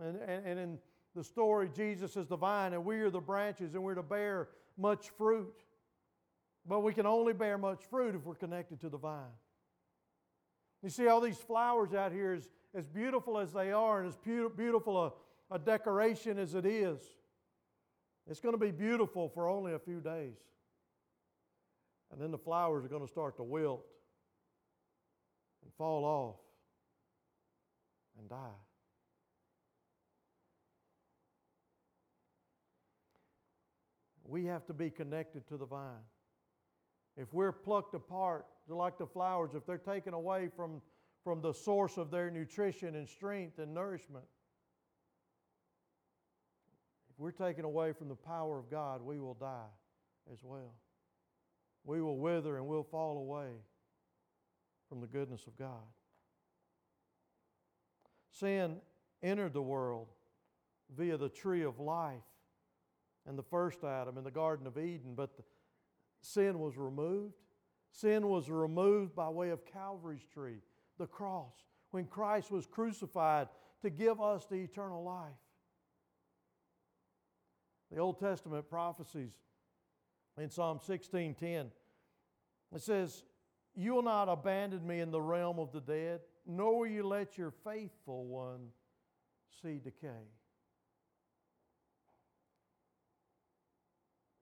And, 0.00 0.16
and, 0.16 0.46
and 0.46 0.60
in 0.60 0.78
the 1.14 1.24
story, 1.24 1.70
Jesus 1.74 2.16
is 2.16 2.26
the 2.26 2.36
vine, 2.36 2.74
and 2.74 2.84
we 2.84 2.96
are 3.00 3.10
the 3.10 3.20
branches, 3.20 3.74
and 3.74 3.82
we're 3.82 3.94
to 3.94 4.02
bear 4.02 4.48
much 4.76 5.08
fruit. 5.16 5.54
But 6.66 6.80
we 6.80 6.92
can 6.92 7.06
only 7.06 7.32
bear 7.32 7.56
much 7.56 7.82
fruit 7.90 8.14
if 8.14 8.26
we're 8.26 8.34
connected 8.34 8.80
to 8.82 8.90
the 8.90 8.98
vine. 8.98 9.24
You 10.82 10.90
see 10.90 11.08
all 11.08 11.20
these 11.20 11.38
flowers 11.38 11.94
out 11.94 12.12
here, 12.12 12.34
as, 12.34 12.50
as 12.74 12.86
beautiful 12.86 13.38
as 13.38 13.52
they 13.52 13.72
are, 13.72 14.00
and 14.00 14.08
as 14.08 14.16
beautiful 14.56 15.06
a, 15.06 15.54
a 15.54 15.58
decoration 15.58 16.38
as 16.38 16.54
it 16.54 16.66
is, 16.66 17.00
it's 18.28 18.40
going 18.40 18.54
to 18.54 18.58
be 18.58 18.70
beautiful 18.70 19.28
for 19.28 19.48
only 19.48 19.72
a 19.72 19.78
few 19.78 20.00
days. 20.00 20.36
And 22.12 22.20
then 22.20 22.30
the 22.30 22.38
flowers 22.38 22.84
are 22.84 22.88
going 22.88 23.04
to 23.04 23.08
start 23.08 23.36
to 23.36 23.42
wilt 23.42 23.84
and 25.62 25.72
fall 25.76 26.04
off 26.04 26.36
and 28.18 28.28
die. 28.28 28.36
We 34.24 34.44
have 34.44 34.66
to 34.66 34.74
be 34.74 34.90
connected 34.90 35.48
to 35.48 35.56
the 35.56 35.64
vine. 35.64 36.04
If 37.16 37.32
we're 37.32 37.52
plucked 37.52 37.94
apart, 37.94 38.46
like 38.68 38.98
the 38.98 39.06
flowers, 39.06 39.52
if 39.54 39.64
they're 39.64 39.78
taken 39.78 40.12
away 40.12 40.48
from, 40.54 40.82
from 41.24 41.40
the 41.40 41.52
source 41.52 41.96
of 41.96 42.10
their 42.10 42.30
nutrition 42.30 42.94
and 42.94 43.08
strength 43.08 43.58
and 43.58 43.74
nourishment, 43.74 44.24
if 47.10 47.18
we're 47.18 47.32
taken 47.32 47.64
away 47.64 47.92
from 47.92 48.08
the 48.08 48.14
power 48.14 48.58
of 48.58 48.70
God, 48.70 49.02
we 49.02 49.18
will 49.18 49.34
die 49.34 49.72
as 50.32 50.38
well 50.42 50.74
we 51.88 52.02
will 52.02 52.18
wither 52.18 52.58
and 52.58 52.66
we'll 52.66 52.84
fall 52.84 53.16
away 53.16 53.48
from 54.90 55.00
the 55.00 55.06
goodness 55.06 55.46
of 55.46 55.56
God. 55.56 55.88
Sin 58.30 58.76
entered 59.22 59.54
the 59.54 59.62
world 59.62 60.08
via 60.94 61.16
the 61.16 61.30
tree 61.30 61.62
of 61.62 61.80
life 61.80 62.20
and 63.26 63.38
the 63.38 63.42
first 63.42 63.82
Adam 63.84 64.18
in 64.18 64.24
the 64.24 64.30
Garden 64.30 64.66
of 64.66 64.76
Eden, 64.76 65.14
but 65.16 65.30
sin 66.20 66.58
was 66.58 66.76
removed. 66.76 67.34
Sin 67.90 68.28
was 68.28 68.50
removed 68.50 69.14
by 69.14 69.30
way 69.30 69.48
of 69.48 69.64
Calvary's 69.64 70.26
tree, 70.32 70.60
the 70.98 71.06
cross, 71.06 71.54
when 71.90 72.04
Christ 72.06 72.50
was 72.50 72.66
crucified 72.66 73.48
to 73.82 73.90
give 73.90 74.20
us 74.20 74.46
the 74.46 74.56
eternal 74.56 75.02
life. 75.02 75.30
The 77.90 77.98
Old 77.98 78.18
Testament 78.18 78.68
prophecies 78.68 79.32
in 80.36 80.50
Psalm 80.50 80.78
16:10. 80.78 81.70
It 82.74 82.82
says, 82.82 83.24
You 83.74 83.94
will 83.94 84.02
not 84.02 84.28
abandon 84.28 84.86
me 84.86 85.00
in 85.00 85.10
the 85.10 85.20
realm 85.20 85.58
of 85.58 85.72
the 85.72 85.80
dead, 85.80 86.20
nor 86.46 86.80
will 86.80 86.86
you 86.86 87.06
let 87.06 87.38
your 87.38 87.50
faithful 87.50 88.26
one 88.26 88.68
see 89.62 89.78
decay. 89.78 90.28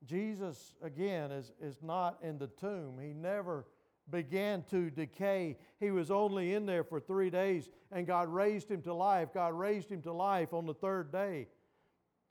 Jesus, 0.05 0.75
again, 0.83 1.33
is, 1.33 1.53
is 1.61 1.83
not 1.83 2.19
in 2.23 2.39
the 2.39 2.47
tomb. 2.47 2.99
He 3.01 3.13
never 3.13 3.67
began 4.11 4.63
to 4.71 4.91
decay. 4.91 5.57
He 5.81 5.91
was 5.91 6.11
only 6.11 6.55
in 6.55 6.67
there 6.67 6.85
for 6.85 7.01
three 7.01 7.31
days, 7.31 7.69
and 7.91 8.07
God 8.07 8.29
raised 8.29 8.71
him 8.71 8.83
to 8.83 8.95
life. 8.95 9.29
God 9.35 9.55
raised 9.55 9.91
him 9.91 10.03
to 10.03 10.13
life 10.13 10.53
on 10.53 10.67
the 10.67 10.75
third 10.75 11.11
day. 11.13 11.49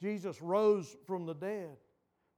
Jesus 0.01 0.41
rose 0.41 0.95
from 1.05 1.25
the 1.25 1.33
dead. 1.33 1.77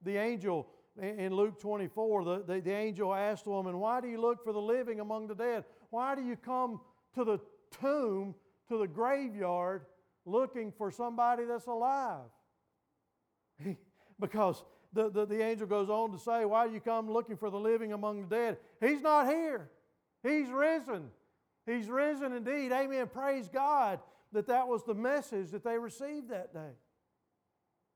The 0.04 0.18
angel 0.18 0.68
in 1.00 1.34
Luke 1.36 1.60
24, 1.60 2.24
the, 2.24 2.44
the, 2.44 2.62
the, 2.62 2.72
angel 2.72 3.14
asked 3.14 3.44
the 3.44 3.52
woman, 3.52 3.78
Why 3.80 4.02
do 4.02 4.08
you 4.08 4.20
look 4.20 4.44
for 4.44 4.52
the 4.52 4.62
living 4.62 5.00
among 5.00 5.28
the 5.28 5.36
dead? 5.36 5.64
Why 5.90 6.16
do 6.16 6.24
you 6.24 6.36
come 6.36 6.82
to 7.14 7.24
the 7.24 7.40
tomb, 7.82 8.34
to 8.70 8.80
the 8.80 8.88
graveyard, 8.88 9.86
looking 10.26 10.72
for 10.72 10.90
somebody 10.90 11.46
that's 11.46 11.68
alive? 11.68 12.26
because 14.20 14.64
the, 14.98 15.10
the, 15.10 15.26
the 15.28 15.42
angel 15.42 15.68
goes 15.68 15.90
on 15.90 16.12
to 16.12 16.18
say, 16.18 16.44
Why 16.44 16.68
do 16.68 16.74
you 16.74 16.80
come 16.80 17.10
looking 17.10 17.38
for 17.38 17.50
the 17.50 17.60
living 17.60 17.94
among 17.94 18.22
the 18.22 18.36
dead? 18.36 18.58
He's 18.82 19.02
not 19.02 19.28
here, 19.28 19.70
He's 20.24 20.50
risen. 20.50 21.12
He's 21.66 21.90
risen 21.90 22.32
indeed. 22.32 22.72
Amen. 22.72 23.08
Praise 23.08 23.50
God 23.50 24.00
that 24.32 24.48
that 24.48 24.70
was 24.70 24.86
the 24.86 24.94
message 24.94 25.52
that 25.52 25.66
they 25.66 25.78
received 25.78 26.30
that 26.30 26.54
day. 26.54 26.72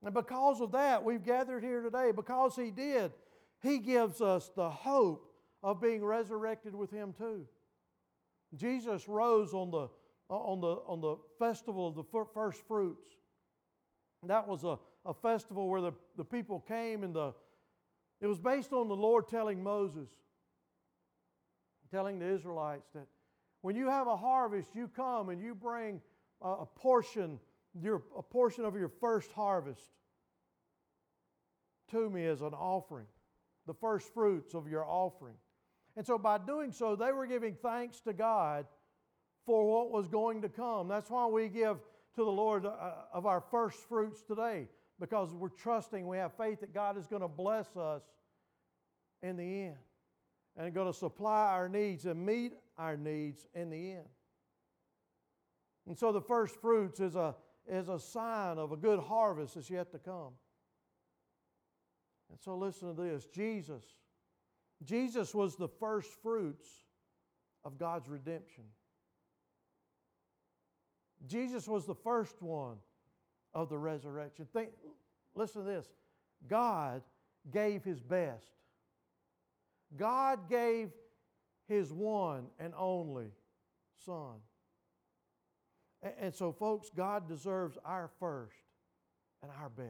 And 0.04 0.12
because 0.12 0.60
of 0.60 0.72
that, 0.72 1.02
we've 1.02 1.24
gathered 1.24 1.64
here 1.64 1.80
today. 1.80 2.12
Because 2.14 2.54
He 2.54 2.70
did, 2.70 3.12
He 3.62 3.78
gives 3.78 4.20
us 4.20 4.50
the 4.54 4.68
hope 4.68 5.26
of 5.62 5.80
being 5.80 6.04
resurrected 6.04 6.74
with 6.74 6.90
Him 6.90 7.14
too. 7.16 7.46
Jesus 8.54 9.08
rose 9.08 9.54
on 9.54 9.70
the, 9.70 9.88
uh, 10.28 10.34
on 10.34 10.60
the, 10.60 10.82
on 10.86 11.00
the 11.00 11.16
festival 11.38 11.88
of 11.88 11.94
the 11.94 12.04
first 12.34 12.60
fruits. 12.68 13.16
That 14.24 14.46
was 14.46 14.62
a, 14.64 14.78
a 15.04 15.14
festival 15.14 15.68
where 15.68 15.80
the, 15.80 15.92
the 16.16 16.24
people 16.24 16.60
came 16.60 17.02
and 17.02 17.14
the, 17.14 17.32
it 18.20 18.26
was 18.26 18.38
based 18.38 18.72
on 18.72 18.88
the 18.88 18.96
Lord 18.96 19.28
telling 19.28 19.62
Moses, 19.62 20.08
telling 21.90 22.18
the 22.18 22.32
Israelites 22.32 22.88
that 22.94 23.06
when 23.62 23.76
you 23.76 23.88
have 23.88 24.06
a 24.06 24.16
harvest, 24.16 24.70
you 24.74 24.88
come 24.88 25.28
and 25.28 25.40
you 25.40 25.54
bring 25.54 26.00
a, 26.40 26.50
a 26.50 26.66
portion 26.66 27.38
your, 27.80 28.02
a 28.16 28.22
portion 28.22 28.64
of 28.64 28.76
your 28.76 28.90
first 29.00 29.32
harvest 29.32 29.80
to 31.90 32.10
me 32.10 32.26
as 32.26 32.40
an 32.40 32.54
offering, 32.54 33.06
the 33.66 33.74
first 33.74 34.12
fruits 34.12 34.54
of 34.54 34.68
your 34.68 34.84
offering. 34.84 35.34
And 35.96 36.06
so 36.06 36.18
by 36.18 36.38
doing 36.38 36.72
so, 36.72 36.96
they 36.96 37.12
were 37.12 37.26
giving 37.26 37.56
thanks 37.62 38.00
to 38.00 38.12
God 38.12 38.66
for 39.44 39.66
what 39.66 39.90
was 39.90 40.08
going 40.08 40.42
to 40.42 40.48
come. 40.48 40.88
That's 40.88 41.10
why 41.10 41.26
we 41.26 41.48
give 41.48 41.78
to 42.14 42.24
the 42.24 42.30
Lord 42.30 42.66
uh, 42.66 42.70
of 43.12 43.26
our 43.26 43.42
first 43.50 43.78
fruits 43.88 44.22
today, 44.22 44.68
because 45.00 45.32
we're 45.32 45.48
trusting, 45.48 46.06
we 46.06 46.18
have 46.18 46.32
faith 46.34 46.60
that 46.60 46.72
God 46.72 46.96
is 46.96 47.06
going 47.06 47.22
to 47.22 47.28
bless 47.28 47.76
us 47.76 48.02
in 49.22 49.36
the 49.36 49.62
end 49.64 49.76
and 50.56 50.74
going 50.74 50.92
to 50.92 50.98
supply 50.98 51.46
our 51.46 51.68
needs 51.68 52.04
and 52.06 52.24
meet 52.24 52.52
our 52.78 52.96
needs 52.96 53.46
in 53.54 53.70
the 53.70 53.92
end. 53.92 54.08
And 55.86 55.98
so 55.98 56.12
the 56.12 56.20
first 56.20 56.60
fruits 56.60 57.00
is 57.00 57.16
a 57.16 57.34
is 57.68 57.88
a 57.88 57.98
sign 57.98 58.58
of 58.58 58.72
a 58.72 58.76
good 58.76 58.98
harvest 58.98 59.54
that's 59.54 59.70
yet 59.70 59.92
to 59.92 59.98
come. 59.98 60.32
And 62.30 62.40
so 62.40 62.56
listen 62.56 62.94
to 62.94 63.02
this 63.02 63.26
Jesus. 63.26 63.84
Jesus 64.84 65.32
was 65.32 65.54
the 65.54 65.68
first 65.68 66.10
fruits 66.22 66.66
of 67.64 67.78
God's 67.78 68.08
redemption. 68.08 68.64
Jesus 71.26 71.68
was 71.68 71.86
the 71.86 71.94
first 71.94 72.42
one 72.42 72.78
of 73.54 73.68
the 73.68 73.78
resurrection. 73.78 74.46
Think, 74.52 74.70
listen 75.34 75.64
to 75.64 75.68
this 75.68 75.86
God 76.48 77.02
gave 77.52 77.84
his 77.84 78.00
best. 78.00 78.46
God 79.96 80.48
gave 80.48 80.90
his 81.68 81.92
one 81.92 82.46
and 82.58 82.72
only 82.76 83.30
Son. 84.04 84.36
And, 86.20 86.34
so, 86.34 86.50
folks, 86.50 86.90
God 86.94 87.28
deserves 87.28 87.78
our 87.84 88.10
first 88.18 88.56
and 89.42 89.52
our 89.60 89.68
best. 89.68 89.88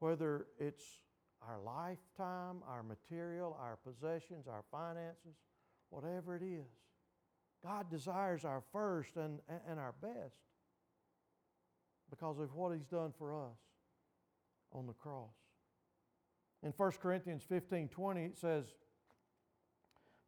Whether 0.00 0.46
it's 0.58 0.84
our 1.46 1.58
lifetime, 1.64 2.62
our 2.68 2.82
material, 2.82 3.56
our 3.60 3.78
possessions, 3.86 4.46
our 4.46 4.64
finances, 4.70 5.36
whatever 5.88 6.36
it 6.36 6.42
is. 6.42 6.66
God 7.64 7.90
desires 7.90 8.44
our 8.44 8.62
first 8.72 9.16
and, 9.16 9.38
and 9.68 9.78
our 9.78 9.94
best 10.02 10.36
because 12.10 12.38
of 12.38 12.54
what 12.54 12.72
He's 12.72 12.86
done 12.86 13.12
for 13.18 13.34
us 13.34 13.58
on 14.72 14.86
the 14.86 14.92
cross. 14.92 15.34
In 16.62 16.72
1 16.76 16.92
Corinthians 17.00 17.42
15 17.48 17.88
20, 17.88 18.24
it 18.24 18.36
says, 18.36 18.64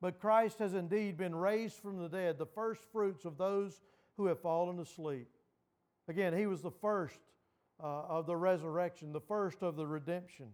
But 0.00 0.20
Christ 0.20 0.58
has 0.58 0.74
indeed 0.74 1.16
been 1.16 1.34
raised 1.34 1.76
from 1.76 1.98
the 1.98 2.08
dead, 2.08 2.38
the 2.38 2.46
first 2.46 2.82
fruits 2.92 3.24
of 3.24 3.36
those 3.38 3.80
who 4.16 4.26
have 4.26 4.40
fallen 4.40 4.78
asleep. 4.78 5.28
Again, 6.08 6.36
He 6.36 6.46
was 6.46 6.62
the 6.62 6.70
first 6.70 7.18
uh, 7.82 8.02
of 8.02 8.26
the 8.26 8.36
resurrection, 8.36 9.12
the 9.12 9.20
first 9.20 9.62
of 9.62 9.76
the 9.76 9.86
redemption. 9.86 10.48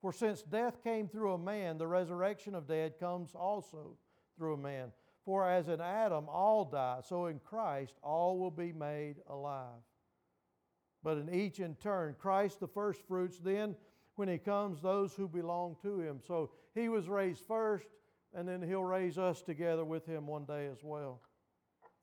For 0.00 0.12
since 0.12 0.42
death 0.42 0.82
came 0.82 1.08
through 1.08 1.34
a 1.34 1.38
man, 1.38 1.78
the 1.78 1.86
resurrection 1.86 2.54
of 2.54 2.66
dead 2.66 2.98
comes 2.98 3.34
also 3.34 3.96
through 4.36 4.54
a 4.54 4.58
man. 4.58 4.90
For 5.24 5.48
as 5.48 5.68
in 5.68 5.80
Adam 5.80 6.28
all 6.28 6.64
die, 6.64 7.00
so 7.08 7.26
in 7.26 7.38
Christ 7.38 7.94
all 8.02 8.38
will 8.38 8.50
be 8.50 8.72
made 8.72 9.16
alive. 9.28 9.80
But 11.02 11.18
in 11.18 11.34
each 11.34 11.60
in 11.60 11.74
turn, 11.76 12.14
Christ 12.18 12.60
the 12.60 12.68
first 12.68 13.00
fruits, 13.06 13.38
then 13.38 13.74
when 14.16 14.28
he 14.28 14.38
comes, 14.38 14.80
those 14.80 15.14
who 15.14 15.26
belong 15.26 15.76
to 15.82 16.00
him. 16.00 16.20
So 16.26 16.50
he 16.74 16.88
was 16.88 17.08
raised 17.08 17.44
first, 17.46 17.86
and 18.34 18.48
then 18.48 18.62
he'll 18.62 18.84
raise 18.84 19.18
us 19.18 19.42
together 19.42 19.84
with 19.84 20.06
him 20.06 20.26
one 20.26 20.44
day 20.44 20.66
as 20.66 20.78
well. 20.82 21.20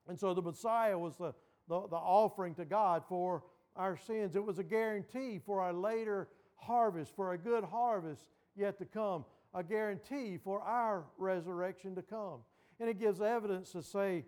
And 0.08 0.20
so 0.20 0.34
the 0.34 0.42
Messiah 0.42 0.98
was 0.98 1.16
the, 1.18 1.34
the, 1.68 1.88
the 1.88 1.96
offering 1.96 2.56
to 2.56 2.66
God 2.66 3.04
for 3.08 3.44
our 3.76 3.96
sins. 3.96 4.36
It 4.36 4.44
was 4.44 4.60
a 4.60 4.64
guarantee 4.64 5.40
for 5.46 5.62
our 5.62 5.74
later 5.74 6.28
harvest, 6.56 7.16
for 7.16 7.34
a 7.34 7.38
good 7.38 7.64
harvest 7.64 8.26
yet 8.56 8.78
to 8.80 8.86
come, 8.86 9.24
a 9.54 9.64
guarantee 9.64 10.38
for 10.44 10.62
our 10.62 11.06
resurrection 11.18 11.96
to 11.96 12.02
come. 12.02 12.40
And 12.80 12.90
it 12.90 13.00
gives 13.00 13.22
evidence 13.22 13.72
to 13.72 13.84
say 13.84 14.26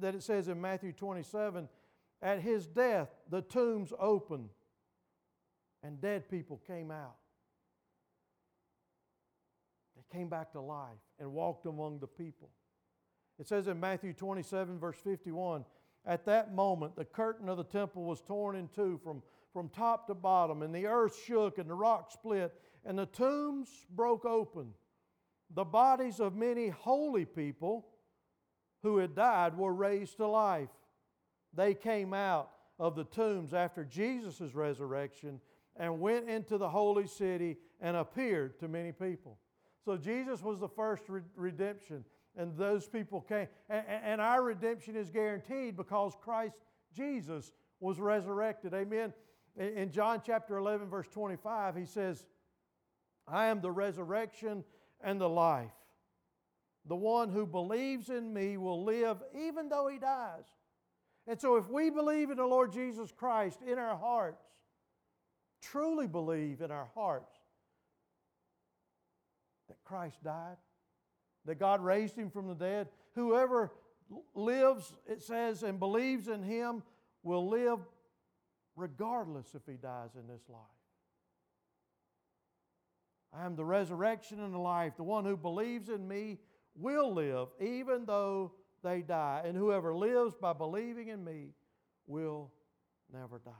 that 0.00 0.14
it 0.14 0.22
says 0.22 0.48
in 0.48 0.60
Matthew 0.60 0.92
27 0.92 1.68
at 2.24 2.40
his 2.40 2.66
death, 2.66 3.08
the 3.30 3.42
tombs 3.42 3.92
opened 4.00 4.48
and 5.84 6.00
dead 6.00 6.28
people 6.28 6.60
came 6.66 6.90
out. 6.90 7.14
They 9.94 10.18
came 10.18 10.28
back 10.28 10.50
to 10.52 10.60
life 10.60 10.98
and 11.20 11.32
walked 11.32 11.66
among 11.66 12.00
the 12.00 12.08
people. 12.08 12.50
It 13.38 13.46
says 13.46 13.68
in 13.68 13.78
Matthew 13.78 14.12
27, 14.12 14.80
verse 14.80 14.98
51, 15.04 15.64
at 16.04 16.26
that 16.26 16.52
moment 16.52 16.96
the 16.96 17.04
curtain 17.04 17.48
of 17.48 17.56
the 17.56 17.64
temple 17.64 18.02
was 18.04 18.20
torn 18.20 18.56
in 18.56 18.68
two 18.74 18.98
from 19.04 19.22
from 19.54 19.68
top 19.68 20.08
to 20.08 20.14
bottom, 20.14 20.62
and 20.62 20.74
the 20.74 20.86
earth 20.86 21.16
shook, 21.24 21.58
and 21.58 21.70
the 21.70 21.74
rock 21.74 22.10
split, 22.10 22.52
and 22.84 22.98
the 22.98 23.06
tombs 23.06 23.68
broke 23.88 24.24
open. 24.24 24.74
The 25.54 25.64
bodies 25.64 26.18
of 26.18 26.34
many 26.34 26.68
holy 26.68 27.24
people 27.24 27.86
who 28.82 28.98
had 28.98 29.14
died 29.14 29.56
were 29.56 29.72
raised 29.72 30.16
to 30.16 30.26
life. 30.26 30.68
They 31.56 31.74
came 31.74 32.12
out 32.12 32.50
of 32.78 32.96
the 32.96 33.04
tombs 33.04 33.54
after 33.54 33.84
Jesus' 33.84 34.54
resurrection 34.54 35.40
and 35.76 36.00
went 36.00 36.28
into 36.28 36.58
the 36.58 36.68
holy 36.68 37.06
city 37.06 37.56
and 37.80 37.96
appeared 37.96 38.58
to 38.60 38.68
many 38.68 38.92
people. 38.92 39.38
So 39.84 39.96
Jesus 39.96 40.42
was 40.42 40.58
the 40.58 40.68
first 40.68 41.02
re- 41.08 41.20
redemption, 41.36 42.04
and 42.36 42.56
those 42.56 42.88
people 42.88 43.20
came. 43.20 43.48
And, 43.68 43.84
and 43.86 44.20
our 44.20 44.42
redemption 44.42 44.96
is 44.96 45.10
guaranteed 45.10 45.76
because 45.76 46.16
Christ 46.20 46.56
Jesus 46.96 47.52
was 47.80 47.98
resurrected. 47.98 48.72
Amen. 48.72 49.12
In 49.56 49.90
John 49.90 50.22
chapter 50.24 50.56
11, 50.56 50.88
verse 50.88 51.06
25, 51.12 51.76
he 51.76 51.84
says, 51.84 52.26
I 53.28 53.46
am 53.46 53.60
the 53.60 53.70
resurrection 53.70 54.64
and 55.00 55.20
the 55.20 55.28
life. 55.28 55.70
The 56.86 56.96
one 56.96 57.30
who 57.30 57.46
believes 57.46 58.10
in 58.10 58.32
me 58.32 58.56
will 58.56 58.84
live 58.84 59.22
even 59.34 59.68
though 59.68 59.88
he 59.88 59.98
dies. 59.98 60.44
And 61.26 61.40
so, 61.40 61.56
if 61.56 61.68
we 61.68 61.90
believe 61.90 62.30
in 62.30 62.36
the 62.36 62.44
Lord 62.44 62.72
Jesus 62.72 63.10
Christ 63.10 63.60
in 63.66 63.78
our 63.78 63.96
hearts, 63.96 64.44
truly 65.62 66.06
believe 66.06 66.60
in 66.60 66.70
our 66.70 66.88
hearts 66.94 67.32
that 69.68 69.82
Christ 69.84 70.22
died, 70.22 70.56
that 71.46 71.58
God 71.58 71.82
raised 71.82 72.16
him 72.16 72.30
from 72.30 72.48
the 72.48 72.54
dead, 72.54 72.88
whoever 73.14 73.72
lives, 74.34 74.92
it 75.06 75.22
says, 75.22 75.62
and 75.62 75.78
believes 75.78 76.28
in 76.28 76.42
him 76.42 76.82
will 77.22 77.48
live 77.48 77.78
regardless 78.76 79.54
if 79.54 79.62
he 79.66 79.78
dies 79.78 80.10
in 80.14 80.26
this 80.26 80.42
life. 80.48 80.60
I 83.32 83.46
am 83.46 83.56
the 83.56 83.64
resurrection 83.64 84.40
and 84.40 84.54
the 84.54 84.58
life. 84.58 84.96
The 84.96 85.02
one 85.02 85.24
who 85.24 85.36
believes 85.36 85.88
in 85.88 86.06
me 86.06 86.38
will 86.76 87.12
live 87.12 87.48
even 87.60 88.04
though 88.04 88.52
they 88.84 89.00
die. 89.00 89.42
And 89.44 89.56
whoever 89.56 89.94
lives 89.94 90.34
by 90.40 90.52
believing 90.52 91.08
in 91.08 91.24
me 91.24 91.54
will 92.06 92.52
never 93.12 93.40
die. 93.44 93.52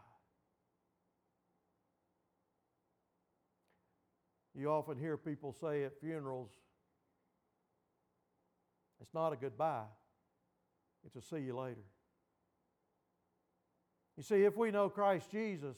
You 4.54 4.70
often 4.70 4.96
hear 4.96 5.16
people 5.16 5.52
say 5.52 5.82
at 5.82 5.98
funerals, 6.00 6.50
it's 9.00 9.12
not 9.12 9.32
a 9.32 9.36
goodbye, 9.36 9.86
it's 11.04 11.16
a 11.16 11.22
see 11.22 11.42
you 11.42 11.58
later. 11.58 11.82
You 14.16 14.22
see, 14.22 14.44
if 14.44 14.56
we 14.56 14.70
know 14.70 14.88
Christ 14.88 15.28
Jesus, 15.32 15.76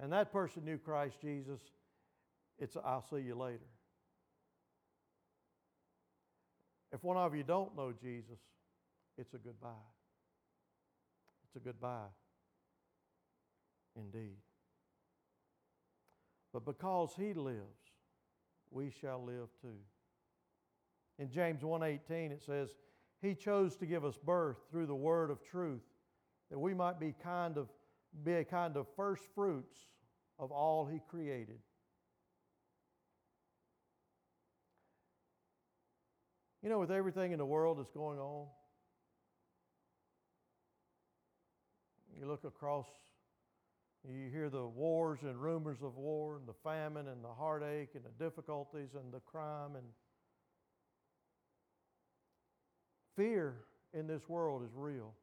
and 0.00 0.12
that 0.12 0.32
person 0.32 0.64
knew 0.64 0.78
Christ 0.78 1.20
Jesus, 1.20 1.60
it's 2.58 2.76
i 2.76 2.80
I'll 2.80 3.02
see 3.02 3.20
you 3.20 3.34
later. 3.34 3.66
If 6.98 7.04
one 7.04 7.16
of 7.16 7.32
you 7.32 7.44
don't 7.44 7.76
know 7.76 7.92
Jesus, 7.92 8.40
it's 9.16 9.32
a 9.32 9.38
goodbye. 9.38 9.68
It's 11.44 11.54
a 11.54 11.60
goodbye 11.60 12.08
indeed. 13.94 14.38
But 16.52 16.64
because 16.64 17.14
he 17.16 17.34
lives, 17.34 17.92
we 18.72 18.90
shall 18.90 19.24
live 19.24 19.46
too. 19.62 19.78
In 21.20 21.30
James 21.30 21.62
1:18 21.62 22.32
it 22.32 22.42
says, 22.42 22.74
"He 23.20 23.36
chose 23.36 23.76
to 23.76 23.86
give 23.86 24.04
us 24.04 24.18
birth 24.18 24.58
through 24.68 24.86
the 24.86 24.96
word 24.96 25.30
of 25.30 25.40
truth, 25.40 25.86
that 26.48 26.58
we 26.58 26.74
might 26.74 26.98
be 26.98 27.12
kind 27.12 27.58
of 27.58 27.70
be 28.24 28.32
a 28.32 28.44
kind 28.44 28.76
of 28.76 28.88
first 28.96 29.24
fruits 29.36 29.92
of 30.36 30.50
all 30.50 30.84
he 30.84 30.98
created. 30.98 31.62
You 36.62 36.68
know, 36.68 36.80
with 36.80 36.90
everything 36.90 37.32
in 37.32 37.38
the 37.38 37.46
world 37.46 37.78
that's 37.78 37.92
going 37.92 38.18
on, 38.18 38.46
you 42.18 42.26
look 42.26 42.42
across, 42.42 42.86
you 44.08 44.28
hear 44.28 44.50
the 44.50 44.66
wars 44.66 45.20
and 45.22 45.40
rumors 45.40 45.78
of 45.82 45.96
war 45.96 46.36
and 46.36 46.48
the 46.48 46.54
famine 46.64 47.06
and 47.06 47.22
the 47.22 47.32
heartache 47.32 47.90
and 47.94 48.02
the 48.04 48.24
difficulties 48.24 48.88
and 48.94 49.12
the 49.12 49.20
crime 49.20 49.76
and 49.76 49.84
fear 53.16 53.54
in 53.94 54.08
this 54.08 54.28
world 54.28 54.64
is 54.64 54.70
real. 54.74 55.14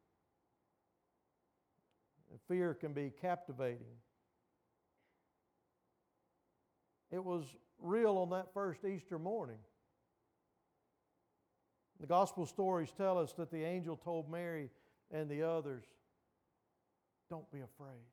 And 2.32 2.40
fear 2.48 2.74
can 2.74 2.94
be 2.94 3.12
captivating. 3.22 3.98
It 7.12 7.24
was 7.24 7.44
real 7.80 8.18
on 8.18 8.30
that 8.30 8.54
first 8.54 8.86
Easter 8.86 9.20
morning. 9.20 9.60
The 12.00 12.08
gospel 12.08 12.46
stories 12.46 12.92
tell 12.98 13.18
us 13.18 13.34
that 13.34 13.52
the 13.52 13.64
angel 13.64 13.96
told 13.96 14.30
Mary 14.30 14.70
and 15.12 15.30
the 15.30 15.44
others, 15.44 15.84
Don't 17.30 17.50
be 17.52 17.60
afraid. 17.60 18.06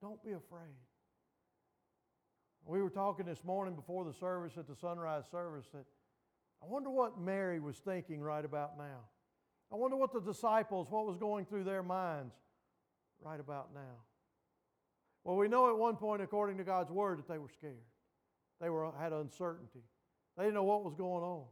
Don't 0.00 0.22
be 0.24 0.32
afraid. 0.32 0.76
We 2.64 2.82
were 2.82 2.90
talking 2.90 3.26
this 3.26 3.42
morning 3.44 3.74
before 3.74 4.04
the 4.04 4.12
service 4.12 4.52
at 4.56 4.68
the 4.68 4.76
sunrise 4.76 5.24
service 5.30 5.66
that 5.72 5.84
I 6.62 6.66
wonder 6.66 6.90
what 6.90 7.20
Mary 7.20 7.60
was 7.60 7.76
thinking 7.76 8.20
right 8.20 8.44
about 8.44 8.76
now. 8.76 9.00
I 9.72 9.76
wonder 9.76 9.96
what 9.96 10.12
the 10.12 10.20
disciples, 10.20 10.90
what 10.90 11.06
was 11.06 11.16
going 11.16 11.44
through 11.46 11.64
their 11.64 11.82
minds 11.82 12.34
right 13.22 13.40
about 13.40 13.68
now? 13.74 14.04
Well, 15.24 15.36
we 15.36 15.48
know 15.48 15.70
at 15.70 15.78
one 15.78 15.96
point, 15.96 16.22
according 16.22 16.58
to 16.58 16.64
God's 16.64 16.90
word, 16.90 17.18
that 17.18 17.28
they 17.28 17.38
were 17.38 17.50
scared. 17.50 17.74
They 18.60 18.70
were, 18.70 18.90
had 18.98 19.12
uncertainty. 19.12 19.82
They 20.38 20.44
didn't 20.44 20.54
know 20.54 20.62
what 20.62 20.84
was 20.84 20.94
going 20.94 21.24
on. 21.24 21.44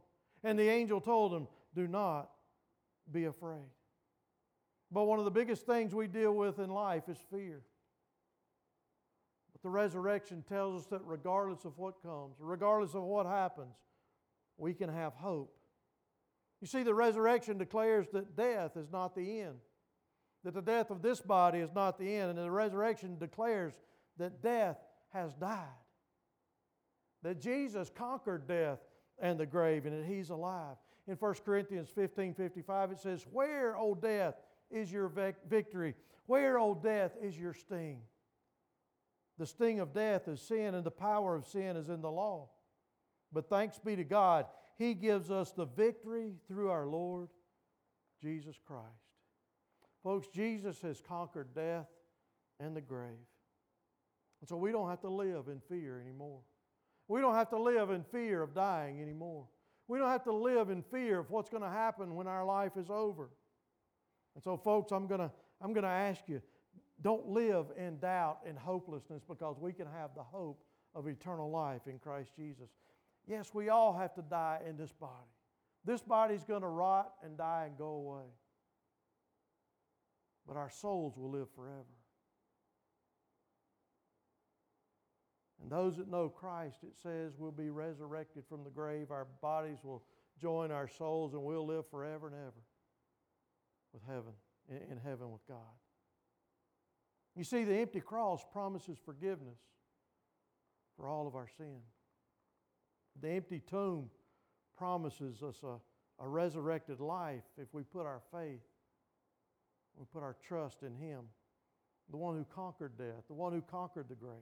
And 0.43 0.57
the 0.57 0.69
angel 0.69 1.01
told 1.01 1.33
them, 1.33 1.47
Do 1.75 1.87
not 1.87 2.29
be 3.11 3.25
afraid. 3.25 3.69
But 4.91 5.03
one 5.03 5.19
of 5.19 5.25
the 5.25 5.31
biggest 5.31 5.65
things 5.65 5.93
we 5.93 6.07
deal 6.07 6.33
with 6.33 6.57
in 6.57 6.69
life 6.69 7.09
is 7.09 7.17
fear. 7.29 7.61
But 9.51 9.61
the 9.61 9.69
resurrection 9.69 10.43
tells 10.47 10.83
us 10.83 10.87
that 10.87 11.01
regardless 11.03 11.65
of 11.65 11.77
what 11.77 12.01
comes, 12.01 12.35
regardless 12.39 12.95
of 12.95 13.03
what 13.03 13.25
happens, 13.25 13.75
we 14.57 14.73
can 14.73 14.89
have 14.89 15.13
hope. 15.13 15.53
You 16.61 16.67
see, 16.67 16.83
the 16.83 16.93
resurrection 16.93 17.57
declares 17.57 18.07
that 18.13 18.35
death 18.35 18.77
is 18.77 18.89
not 18.91 19.15
the 19.15 19.41
end, 19.41 19.57
that 20.43 20.53
the 20.53 20.61
death 20.61 20.89
of 20.89 21.01
this 21.01 21.19
body 21.19 21.59
is 21.59 21.73
not 21.75 21.99
the 21.99 22.15
end, 22.15 22.29
and 22.29 22.39
the 22.39 22.49
resurrection 22.49 23.17
declares 23.19 23.73
that 24.17 24.41
death 24.41 24.77
has 25.13 25.33
died, 25.35 25.67
that 27.23 27.41
Jesus 27.41 27.91
conquered 27.93 28.47
death 28.47 28.79
and 29.19 29.39
the 29.39 29.45
grave, 29.45 29.85
and 29.85 29.97
that 29.97 30.07
he's 30.07 30.29
alive. 30.29 30.75
In 31.07 31.15
1 31.15 31.33
Corinthians 31.45 31.89
15 31.89 32.33
55, 32.33 32.91
it 32.91 32.99
says, 32.99 33.25
Where, 33.31 33.77
O 33.77 33.95
death, 33.95 34.35
is 34.69 34.91
your 34.91 35.11
victory? 35.49 35.95
Where, 36.25 36.59
O 36.59 36.75
death, 36.75 37.11
is 37.21 37.37
your 37.37 37.53
sting? 37.53 38.01
The 39.37 39.45
sting 39.45 39.79
of 39.79 39.93
death 39.93 40.27
is 40.27 40.41
sin, 40.41 40.75
and 40.75 40.83
the 40.83 40.91
power 40.91 41.35
of 41.35 41.45
sin 41.45 41.77
is 41.77 41.89
in 41.89 42.01
the 42.01 42.11
law. 42.11 42.49
But 43.31 43.49
thanks 43.49 43.79
be 43.79 43.95
to 43.95 44.03
God, 44.03 44.45
He 44.77 44.93
gives 44.93 45.31
us 45.31 45.51
the 45.51 45.65
victory 45.65 46.33
through 46.47 46.69
our 46.69 46.85
Lord 46.85 47.29
Jesus 48.21 48.55
Christ. 48.65 48.85
Folks, 50.03 50.27
Jesus 50.27 50.81
has 50.81 51.01
conquered 51.01 51.53
death 51.53 51.87
and 52.59 52.75
the 52.75 52.81
grave. 52.81 53.27
And 54.41 54.47
so 54.47 54.57
we 54.57 54.71
don't 54.71 54.89
have 54.89 55.01
to 55.01 55.09
live 55.09 55.47
in 55.47 55.59
fear 55.67 55.99
anymore. 55.99 56.39
We 57.07 57.21
don't 57.21 57.35
have 57.35 57.49
to 57.49 57.59
live 57.59 57.89
in 57.89 58.03
fear 58.03 58.41
of 58.41 58.53
dying 58.53 59.01
anymore. 59.01 59.45
We 59.87 59.97
don't 59.97 60.09
have 60.09 60.23
to 60.25 60.33
live 60.33 60.69
in 60.69 60.81
fear 60.81 61.19
of 61.19 61.29
what's 61.29 61.49
going 61.49 61.63
to 61.63 61.69
happen 61.69 62.15
when 62.15 62.27
our 62.27 62.45
life 62.45 62.75
is 62.75 62.89
over. 62.89 63.29
And 64.35 64.43
so, 64.43 64.57
folks, 64.57 64.91
I'm 64.91 65.07
going 65.07 65.21
to, 65.21 65.31
I'm 65.61 65.73
going 65.73 65.83
to 65.83 65.89
ask 65.89 66.21
you 66.27 66.41
don't 67.01 67.27
live 67.27 67.67
in 67.77 67.99
doubt 67.99 68.39
and 68.47 68.57
hopelessness 68.57 69.23
because 69.27 69.57
we 69.59 69.71
can 69.71 69.85
have 69.85 70.11
the 70.15 70.23
hope 70.23 70.63
of 70.95 71.07
eternal 71.07 71.49
life 71.49 71.81
in 71.87 71.99
Christ 71.99 72.31
Jesus. 72.35 72.69
Yes, 73.27 73.51
we 73.53 73.69
all 73.69 73.95
have 73.95 74.15
to 74.15 74.21
die 74.21 74.61
in 74.67 74.77
this 74.77 74.91
body. 74.91 75.11
This 75.85 76.01
body's 76.01 76.43
going 76.43 76.61
to 76.61 76.67
rot 76.67 77.13
and 77.23 77.37
die 77.37 77.65
and 77.67 77.77
go 77.77 77.89
away. 77.89 78.25
But 80.47 80.57
our 80.57 80.69
souls 80.69 81.15
will 81.17 81.29
live 81.29 81.47
forever. 81.55 81.83
And 85.67 85.77
those 85.77 85.97
that 85.97 86.09
know 86.09 86.29
Christ, 86.29 86.77
it 86.83 86.93
says, 87.03 87.33
will 87.37 87.51
be 87.51 87.69
resurrected 87.69 88.45
from 88.47 88.63
the 88.63 88.69
grave. 88.69 89.11
Our 89.11 89.27
bodies 89.41 89.79
will 89.83 90.01
join 90.41 90.71
our 90.71 90.87
souls 90.87 91.33
and 91.33 91.43
we'll 91.43 91.67
live 91.67 91.83
forever 91.91 92.27
and 92.27 92.37
ever 92.37 92.63
with 93.91 94.01
heaven, 94.07 94.31
in 94.69 94.97
heaven 95.03 95.29
with 95.29 95.45
God. 95.45 95.57
You 97.35 97.43
see, 97.43 97.65
the 97.65 97.75
empty 97.75 97.99
cross 97.99 98.45
promises 98.53 98.97
forgiveness 99.03 99.59
for 100.95 101.09
all 101.09 101.27
of 101.27 101.35
our 101.35 101.49
sin. 101.57 101.79
The 103.21 103.31
empty 103.31 103.61
tomb 103.69 104.09
promises 104.77 105.43
us 105.43 105.57
a, 105.63 106.23
a 106.23 106.29
resurrected 106.29 107.01
life 107.01 107.43
if 107.57 107.73
we 107.73 107.83
put 107.83 108.05
our 108.05 108.21
faith, 108.31 108.63
we 109.97 110.05
put 110.13 110.23
our 110.23 110.37
trust 110.47 110.83
in 110.83 110.95
Him, 110.95 111.23
the 112.09 112.15
one 112.15 112.37
who 112.37 112.45
conquered 112.55 112.97
death, 112.97 113.25
the 113.27 113.33
one 113.33 113.51
who 113.51 113.61
conquered 113.61 114.05
the 114.07 114.15
grave, 114.15 114.37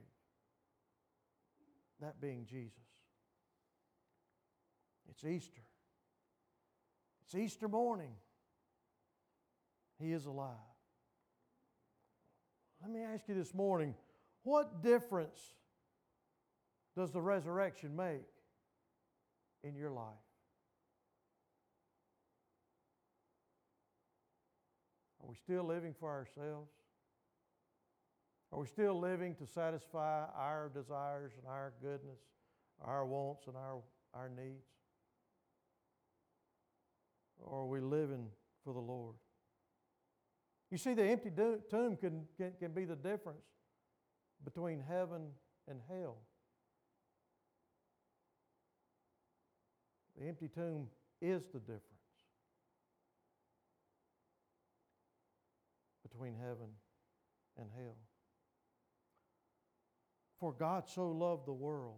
that 2.00 2.20
being 2.20 2.46
Jesus. 2.48 2.72
It's 5.10 5.24
Easter. 5.24 5.62
It's 7.24 7.34
Easter 7.34 7.68
morning. 7.68 8.12
He 9.98 10.12
is 10.12 10.26
alive. 10.26 10.50
Let 12.82 12.90
me 12.90 13.00
ask 13.00 13.26
you 13.28 13.34
this 13.34 13.54
morning 13.54 13.94
what 14.42 14.82
difference 14.82 15.40
does 16.96 17.10
the 17.10 17.20
resurrection 17.20 17.96
make 17.96 18.26
in 19.64 19.74
your 19.74 19.90
life? 19.90 20.04
Are 25.22 25.28
we 25.28 25.34
still 25.34 25.64
living 25.64 25.94
for 25.98 26.10
ourselves? 26.10 26.70
Are 28.56 28.60
we 28.60 28.66
still 28.66 28.98
living 28.98 29.34
to 29.34 29.46
satisfy 29.46 30.24
our 30.34 30.70
desires 30.72 31.32
and 31.36 31.46
our 31.46 31.74
goodness, 31.82 32.20
our 32.80 33.04
wants 33.04 33.48
and 33.48 33.54
our, 33.54 33.82
our 34.14 34.30
needs? 34.30 34.64
Or 37.38 37.60
are 37.60 37.66
we 37.66 37.80
living 37.80 38.28
for 38.64 38.72
the 38.72 38.80
Lord? 38.80 39.16
You 40.70 40.78
see, 40.78 40.94
the 40.94 41.04
empty 41.04 41.30
tomb 41.70 41.96
can, 41.96 42.22
can, 42.38 42.52
can 42.58 42.72
be 42.72 42.86
the 42.86 42.96
difference 42.96 43.44
between 44.42 44.80
heaven 44.80 45.26
and 45.68 45.78
hell. 45.86 46.16
The 50.18 50.28
empty 50.28 50.48
tomb 50.48 50.86
is 51.20 51.42
the 51.52 51.60
difference 51.60 51.82
between 56.02 56.34
heaven 56.36 56.68
and 57.58 57.68
hell. 57.76 57.96
For 60.38 60.52
God 60.52 60.84
so 60.86 61.10
loved 61.10 61.46
the 61.46 61.52
world. 61.52 61.96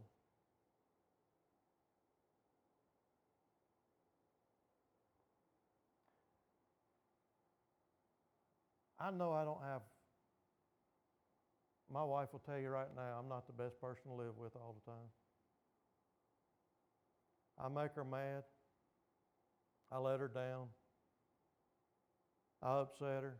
I 9.00 9.10
know 9.10 9.32
I 9.32 9.44
don't 9.44 9.60
have, 9.62 9.82
my 11.92 12.02
wife 12.02 12.28
will 12.32 12.40
tell 12.40 12.58
you 12.58 12.68
right 12.68 12.88
now, 12.96 13.16
I'm 13.18 13.28
not 13.28 13.46
the 13.46 13.52
best 13.52 13.80
person 13.80 14.02
to 14.08 14.12
live 14.12 14.36
with 14.36 14.54
all 14.56 14.74
the 14.84 14.90
time. 14.90 15.08
I 17.60 17.68
make 17.68 17.94
her 17.94 18.04
mad. 18.04 18.42
I 19.90 19.98
let 19.98 20.20
her 20.20 20.28
down. 20.28 20.66
I 22.62 22.80
upset 22.80 23.22
her. 23.22 23.36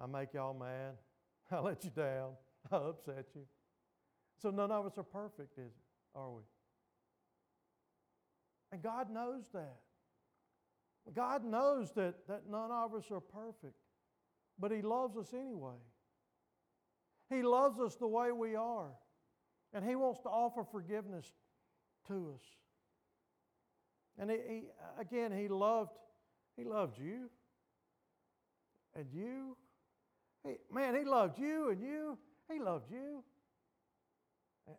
I 0.00 0.06
make 0.06 0.32
y'all 0.34 0.54
mad. 0.54 0.94
I 1.52 1.60
let 1.60 1.84
you 1.84 1.90
down. 1.90 2.32
I 2.72 2.76
upset 2.76 3.26
you. 3.34 3.42
So 4.40 4.50
none 4.50 4.70
of 4.70 4.86
us 4.86 4.98
are 4.98 5.02
perfect, 5.02 5.58
is 5.58 5.72
it? 5.72 6.14
Are 6.14 6.30
we? 6.30 6.42
And 8.72 8.82
God 8.82 9.10
knows 9.10 9.44
that. 9.52 9.78
God 11.14 11.44
knows 11.44 11.90
that, 11.92 12.26
that 12.28 12.42
none 12.48 12.70
of 12.70 12.94
us 12.94 13.04
are 13.10 13.20
perfect, 13.20 13.78
but 14.58 14.70
He 14.70 14.82
loves 14.82 15.16
us 15.16 15.32
anyway. 15.32 15.78
He 17.30 17.42
loves 17.42 17.80
us 17.80 17.96
the 17.96 18.06
way 18.06 18.30
we 18.32 18.54
are, 18.54 18.90
and 19.72 19.84
He 19.84 19.96
wants 19.96 20.20
to 20.20 20.28
offer 20.28 20.64
forgiveness 20.64 21.26
to 22.08 22.34
us. 22.34 22.42
And 24.18 24.30
he, 24.30 24.36
he, 24.48 24.62
again, 25.00 25.32
He 25.32 25.48
loved, 25.48 25.92
He 26.56 26.64
loved 26.64 26.98
you, 26.98 27.30
and 28.94 29.06
you. 29.12 29.56
He, 30.44 30.56
man, 30.72 30.94
He 30.94 31.04
loved 31.04 31.38
you, 31.38 31.70
and 31.70 31.80
you. 31.80 32.18
He 32.50 32.58
loved 32.58 32.90
you, 32.90 33.22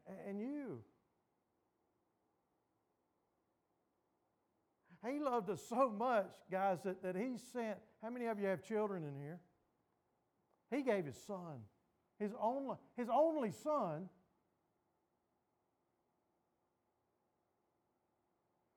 and, 0.08 0.18
and 0.28 0.40
you. 0.40 0.80
He 5.08 5.20
loved 5.20 5.50
us 5.50 5.62
so 5.68 5.90
much, 5.90 6.28
guys, 6.52 6.80
that, 6.84 7.02
that 7.04 7.16
He 7.16 7.38
sent. 7.54 7.78
How 8.02 8.10
many 8.10 8.26
of 8.26 8.40
you 8.40 8.48
have 8.48 8.64
children 8.64 9.04
in 9.04 9.16
here? 9.16 9.40
He 10.72 10.84
gave 10.84 11.06
His 11.06 11.16
Son, 11.26 11.62
His 12.20 12.32
only, 12.40 12.76
His 12.98 13.08
only 13.10 13.52
Son. 13.52 14.10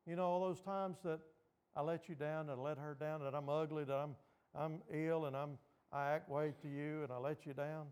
You 0.07 0.16
know, 0.16 0.24
all 0.24 0.41
those 0.41 0.61
times 0.61 0.99
that 1.05 1.20
I 1.76 1.83
let 1.83 2.09
you 2.09 2.14
down, 2.14 2.47
that 2.49 2.59
I 2.59 2.61
let 2.61 2.78
her 2.78 2.97
down, 2.99 3.22
that 3.22 3.35
I'm 3.35 3.49
ugly, 3.49 3.85
that 3.85 3.95
I'm, 3.95 4.14
I'm 4.55 4.80
ill, 4.93 5.26
and 5.26 5.37
I'm, 5.37 5.59
I 5.93 6.12
act 6.12 6.28
way 6.28 6.53
to 6.62 6.68
you, 6.68 7.03
and 7.03 7.12
I 7.12 7.18
let 7.18 7.45
you 7.45 7.53
down. 7.53 7.86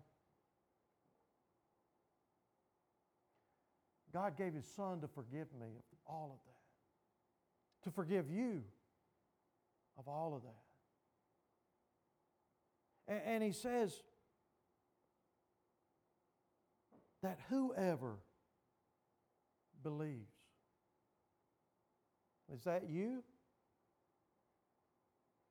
God 4.13 4.37
gave 4.37 4.55
His 4.55 4.67
Son 4.75 5.01
to 5.01 5.09
forgive 5.09 5.49
me 5.59 5.69
of 5.93 5.99
all 6.07 6.31
of 6.33 6.39
that 6.47 6.51
to 7.85 7.91
forgive 7.91 8.31
you 8.31 8.63
of 9.99 10.09
all 10.09 10.35
of 10.35 10.43
that. 10.43 10.63
And, 13.09 13.35
and 13.35 13.43
he 13.43 13.53
says 13.53 13.95
that 17.23 17.39
whoever 17.49 18.17
believes, 19.83 20.33
is 22.53 22.65
that 22.65 22.89
you? 22.89 23.23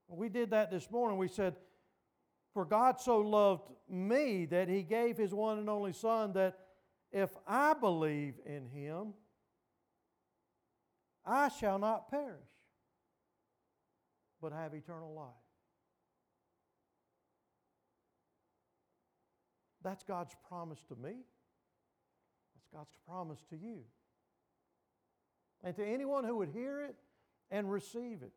We 0.08 0.30
did 0.30 0.52
that 0.52 0.72
this 0.72 0.90
morning. 0.92 1.18
We 1.18 1.28
said, 1.28 1.56
For 2.54 2.66
God 2.66 3.00
so 3.00 3.20
loved 3.20 3.70
me 3.90 4.46
that 4.46 4.68
he 4.70 4.84
gave 4.84 5.18
his 5.18 5.34
one 5.34 5.60
and 5.60 5.70
only 5.70 5.94
Son, 5.94 6.34
that 6.34 6.58
if 7.12 7.30
I 7.48 7.74
believe 7.74 8.36
in 8.46 8.68
him, 8.68 9.14
I 11.26 11.50
shall 11.50 11.78
not 11.78 12.10
perish, 12.10 12.40
but 14.42 14.52
have 14.52 14.74
eternal 14.74 15.14
life. 15.14 15.28
That's 19.84 20.04
God's 20.04 20.36
promise 20.48 20.84
to 20.90 20.96
me. 20.96 21.14
That's 22.56 22.68
God's 22.74 22.96
promise 23.08 23.40
to 23.50 23.58
you. 23.58 23.82
And 25.64 25.76
to 25.76 25.86
anyone 25.86 26.24
who 26.24 26.38
would 26.38 26.50
hear 26.50 26.82
it 26.82 26.96
and 27.52 27.72
receive 27.72 28.22
it. 28.22 28.34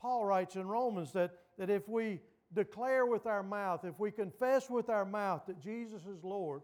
Paul 0.00 0.24
writes 0.24 0.56
in 0.56 0.66
Romans 0.66 1.12
that, 1.12 1.32
that 1.58 1.70
if 1.70 1.88
we 1.88 2.20
declare 2.52 3.06
with 3.06 3.26
our 3.26 3.42
mouth, 3.42 3.84
if 3.84 3.98
we 3.98 4.10
confess 4.10 4.70
with 4.70 4.88
our 4.88 5.04
mouth 5.04 5.42
that 5.46 5.60
Jesus 5.60 6.02
is 6.06 6.22
Lord, 6.22 6.62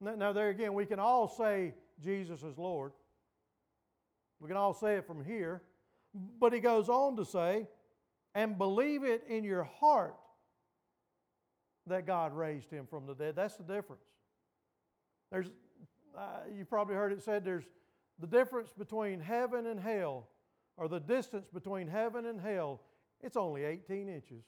now, 0.00 0.32
there 0.32 0.50
again, 0.50 0.74
we 0.74 0.84
can 0.84 0.98
all 0.98 1.26
say 1.26 1.74
Jesus 2.02 2.42
is 2.42 2.58
Lord. 2.58 2.92
We 4.40 4.48
can 4.48 4.56
all 4.56 4.74
say 4.74 4.96
it 4.96 5.06
from 5.06 5.24
here. 5.24 5.62
But 6.38 6.52
he 6.52 6.60
goes 6.60 6.88
on 6.88 7.16
to 7.16 7.24
say, 7.24 7.66
and 8.34 8.58
believe 8.58 9.04
it 9.04 9.24
in 9.28 9.44
your 9.44 9.64
heart 9.64 10.16
that 11.86 12.06
God 12.06 12.34
raised 12.34 12.70
him 12.70 12.86
from 12.86 13.06
the 13.06 13.14
dead. 13.14 13.36
That's 13.36 13.56
the 13.56 13.62
difference. 13.62 14.02
There's, 15.30 15.46
uh, 16.16 16.40
you 16.54 16.64
probably 16.64 16.94
heard 16.94 17.12
it 17.12 17.22
said 17.22 17.44
there's 17.44 17.64
the 18.18 18.26
difference 18.26 18.70
between 18.76 19.20
heaven 19.20 19.66
and 19.66 19.80
hell, 19.80 20.28
or 20.76 20.88
the 20.88 21.00
distance 21.00 21.46
between 21.52 21.88
heaven 21.88 22.26
and 22.26 22.40
hell, 22.40 22.80
it's 23.22 23.36
only 23.36 23.64
18 23.64 24.08
inches 24.08 24.44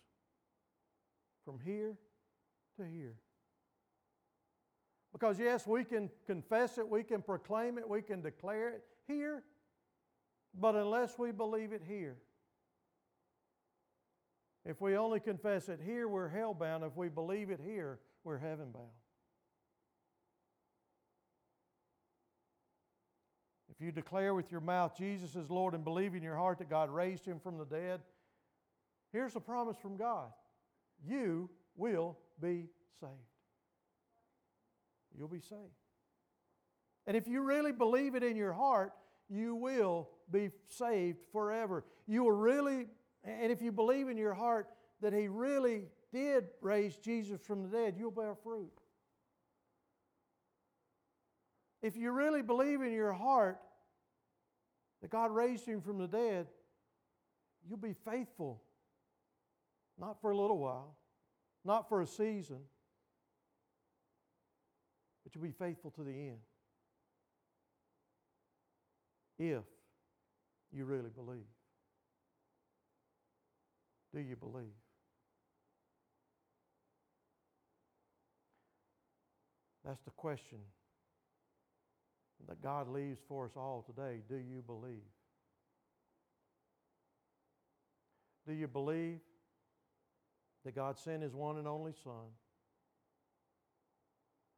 from 1.45 1.59
here 1.65 1.97
to 2.77 2.85
here. 2.85 3.15
Because, 5.13 5.39
yes, 5.39 5.67
we 5.67 5.85
can 5.85 6.11
confess 6.27 6.79
it, 6.79 6.89
we 6.89 7.03
can 7.03 7.23
proclaim 7.23 7.79
it, 7.79 7.89
we 7.89 8.03
can 8.03 8.21
declare 8.21 8.69
it 8.69 8.83
here, 9.07 9.43
but 10.55 10.75
unless 10.75 11.19
we 11.19 11.33
believe 11.33 11.73
it 11.73 11.83
here, 11.87 12.17
if 14.65 14.83
we 14.83 14.97
only 14.97 15.19
confess 15.19 15.71
it 15.71 15.81
here, 15.83 16.09
we're 16.09 16.29
hell 16.29 16.53
bound. 16.53 16.85
If 16.85 16.95
we 16.95 17.09
believe 17.09 17.49
it 17.49 17.61
here, 17.65 18.01
we're 18.23 18.37
heaven 18.37 18.71
bound. 18.71 18.87
If 23.71 23.81
you 23.81 23.93
declare 23.93 24.35
with 24.35 24.51
your 24.51 24.61
mouth 24.61 24.97
Jesus 24.97 25.37
is 25.37 25.49
Lord 25.49 25.73
and 25.73 25.85
believe 25.85 26.15
in 26.15 26.23
your 26.23 26.37
heart 26.37 26.59
that 26.59 26.69
God 26.69 26.91
raised 26.91 27.25
him 27.25 27.39
from 27.41 27.57
the 27.57 27.65
dead, 27.65 28.01
here's 29.19 29.35
a 29.35 29.41
promise 29.41 29.77
from 29.77 29.97
God 29.97 30.29
you 31.05 31.51
will 31.77 32.17
be 32.41 32.67
saved. 33.01 33.13
You'll 35.17 35.27
be 35.27 35.41
saved. 35.41 35.61
And 37.05 37.17
if 37.17 37.27
you 37.27 37.43
really 37.43 37.73
believe 37.73 38.15
it 38.15 38.23
in 38.23 38.37
your 38.37 38.53
heart, 38.53 38.93
you 39.29 39.57
will 39.57 40.09
be 40.31 40.51
saved 40.69 41.19
forever. 41.33 41.85
You 42.07 42.25
will 42.25 42.33
really, 42.33 42.87
and 43.25 43.51
if 43.51 43.61
you 43.61 43.73
believe 43.73 44.09
in 44.09 44.17
your 44.17 44.35
heart 44.35 44.69
that 45.01 45.13
He 45.13 45.27
really 45.27 45.87
did 46.13 46.45
raise 46.61 46.97
Jesus 46.97 47.41
from 47.41 47.65
the 47.65 47.77
dead, 47.77 47.95
you'll 47.99 48.13
bear 48.13 48.37
fruit. 48.37 48.71
If 51.83 51.97
you 51.97 52.13
really 52.13 52.43
believe 52.43 52.83
in 52.83 52.93
your 52.93 53.13
heart 53.13 53.59
that 55.03 55.11
God 55.11 55.33
raised 55.33 55.67
Him 55.67 55.81
from 55.81 55.99
the 55.99 56.09
dead, 56.09 56.47
you'll 57.69 57.79
be 57.79 57.95
faithful. 58.05 58.63
Not 59.99 60.21
for 60.21 60.31
a 60.31 60.37
little 60.37 60.59
while, 60.59 60.97
not 61.65 61.89
for 61.89 62.01
a 62.01 62.07
season, 62.07 62.61
but 65.25 65.35
you'll 65.35 65.45
be 65.45 65.53
faithful 65.53 65.91
to 65.93 66.05
the 66.05 66.13
end. 66.13 66.39
If 69.39 69.65
you 70.73 70.85
really 70.85 71.11
believe. 71.11 71.47
Do 74.15 74.21
you 74.21 74.37
believe? 74.37 74.65
That's 79.85 80.03
the 80.03 80.11
question 80.11 80.59
that 82.49 82.63
God 82.63 82.89
leaves 82.89 83.21
for 83.29 83.47
us 83.47 83.53
all 83.57 83.85
today. 83.87 84.21
Do 84.29 84.37
you 84.37 84.63
believe? 84.67 85.03
Do 88.47 88.55
you 88.55 88.67
believe 88.67 89.21
that 90.69 90.75
God 90.75 90.99
sent 90.99 91.23
His 91.23 91.35
one 91.35 91.57
and 91.57 91.67
only 91.67 91.95
Son? 92.05 92.29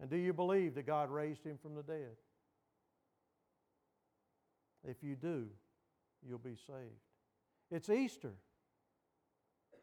And 0.01 0.11
do 0.11 0.17
you 0.17 0.33
believe 0.33 0.75
that 0.75 0.85
God 0.85 1.09
raised 1.09 1.45
Him 1.45 1.57
from 1.63 1.77
the 1.77 1.85
dead? 1.85 2.17
If 4.83 5.05
you 5.05 5.15
do, 5.15 5.47
you'll 6.29 6.39
be 6.41 6.57
saved. 6.67 6.99
It's 7.71 7.89
Easter. 7.89 8.33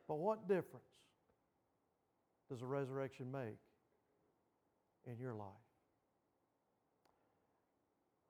But 0.05 0.15
what 0.15 0.49
difference 0.49 0.83
does 2.49 2.59
the 2.59 2.65
resurrection 2.65 3.31
make 3.31 3.61
in 5.05 5.17
your 5.21 5.33
life? 5.33 5.47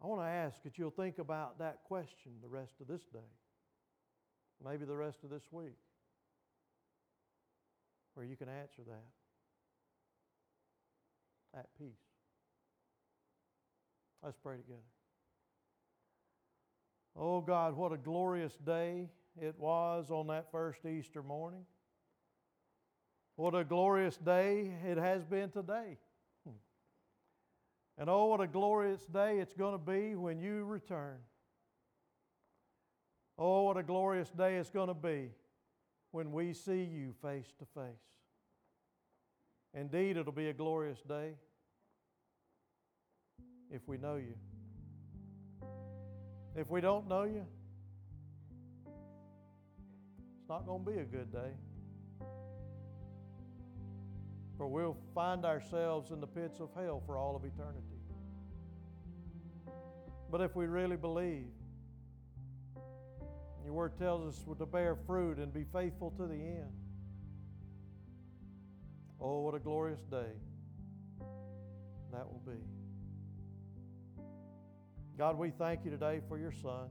I 0.03 0.05
want 0.05 0.21
to 0.21 0.27
ask 0.27 0.61
that 0.61 0.77
you'll 0.77 0.91
think 0.91 1.17
about 1.17 1.57
that 1.57 1.79
question 1.83 2.33
the 2.43 2.47
rest 2.47 2.75
of 2.79 2.87
this 2.87 3.01
day, 3.11 3.19
maybe 4.63 4.85
the 4.85 4.95
rest 4.95 5.23
of 5.23 5.31
this 5.31 5.45
week, 5.51 5.79
where 8.17 8.25
you 8.25 8.35
can 8.35 8.49
answer 8.49 8.81
that 8.87 9.05
at 11.59 11.67
peace. 11.77 12.01
Let's 14.23 14.39
pray 14.41 14.57
together. 14.57 14.81
Oh 17.15 17.41
God, 17.41 17.77
what 17.77 17.91
a 17.91 17.97
glorious 17.97 18.57
day 18.65 19.11
it 19.39 19.53
was 19.59 20.09
on 20.09 20.25
that 20.27 20.51
first 20.51 20.83
Easter 20.83 21.21
morning. 21.21 21.63
What 23.35 23.53
a 23.53 23.63
glorious 23.63 24.17
day 24.17 24.71
it 24.83 24.97
has 24.97 25.23
been 25.23 25.51
today. 25.51 25.99
And 27.99 28.09
oh, 28.09 28.25
what 28.25 28.41
a 28.41 28.47
glorious 28.47 29.05
day 29.05 29.37
it's 29.37 29.53
going 29.53 29.73
to 29.73 29.77
be 29.77 30.15
when 30.15 30.39
you 30.39 30.63
return. 30.63 31.17
Oh, 33.37 33.61
what 33.61 33.77
a 33.77 33.83
glorious 33.83 34.31
day 34.31 34.55
it's 34.55 34.71
going 34.71 34.87
to 34.87 34.95
be 34.95 35.29
when 36.17 36.31
we 36.31 36.51
see 36.51 36.81
you 36.81 37.13
face 37.21 37.45
to 37.59 37.65
face. 37.79 38.09
Indeed, 39.75 40.17
it'll 40.17 40.31
be 40.31 40.49
a 40.49 40.53
glorious 40.53 40.97
day 41.07 41.35
if 43.69 43.87
we 43.87 43.99
know 43.99 44.15
you. 44.15 44.33
If 46.55 46.71
we 46.71 46.81
don't 46.81 47.07
know 47.07 47.25
you, 47.25 47.45
it's 50.39 50.49
not 50.49 50.65
going 50.65 50.83
to 50.85 50.91
be 50.91 50.97
a 50.97 51.03
good 51.03 51.31
day. 51.31 51.51
For 54.57 54.67
we'll 54.67 54.97
find 55.13 55.45
ourselves 55.45 56.09
in 56.09 56.19
the 56.19 56.25
pits 56.25 56.59
of 56.59 56.69
hell 56.73 57.03
for 57.05 57.15
all 57.19 57.35
of 57.35 57.43
eternity. 57.45 58.01
But 60.31 60.41
if 60.41 60.55
we 60.55 60.65
really 60.65 60.97
believe, 60.97 61.45
your 63.67 63.75
word 63.75 63.97
tells 63.99 64.25
us 64.25 64.57
to 64.57 64.65
bear 64.65 64.95
fruit 65.05 65.39
and 65.39 65.53
be 65.53 65.65
faithful 65.73 66.11
to 66.11 66.25
the 66.25 66.35
end. 66.35 66.71
Oh, 69.19 69.41
what 69.41 69.55
a 69.55 69.59
glorious 69.59 69.99
day 70.09 70.31
that 72.13 72.25
will 72.25 72.41
be. 72.45 72.61
God, 75.17 75.37
we 75.37 75.49
thank 75.49 75.83
you 75.83 75.91
today 75.91 76.21
for 76.29 76.39
your 76.39 76.53
Son. 76.53 76.87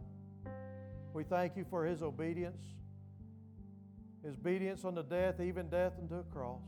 We 1.14 1.24
thank 1.24 1.57
you 1.57 1.64
for 1.70 1.87
his 1.87 2.03
obedience, 2.03 2.62
his 4.22 4.35
obedience 4.35 4.85
unto 4.85 5.03
death, 5.03 5.41
even 5.41 5.70
death 5.70 5.95
unto 5.99 6.16
a 6.16 6.24
cross 6.24 6.61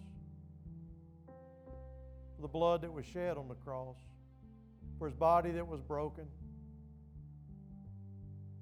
for 1.27 2.41
the 2.41 2.49
blood 2.49 2.81
that 2.81 2.93
was 2.93 3.05
shed 3.05 3.37
on 3.37 3.47
the 3.47 3.57
cross, 3.57 3.99
for 4.99 5.07
his 5.07 5.17
body 5.17 5.51
that 5.51 5.69
was 5.69 5.83
broken. 5.83 6.25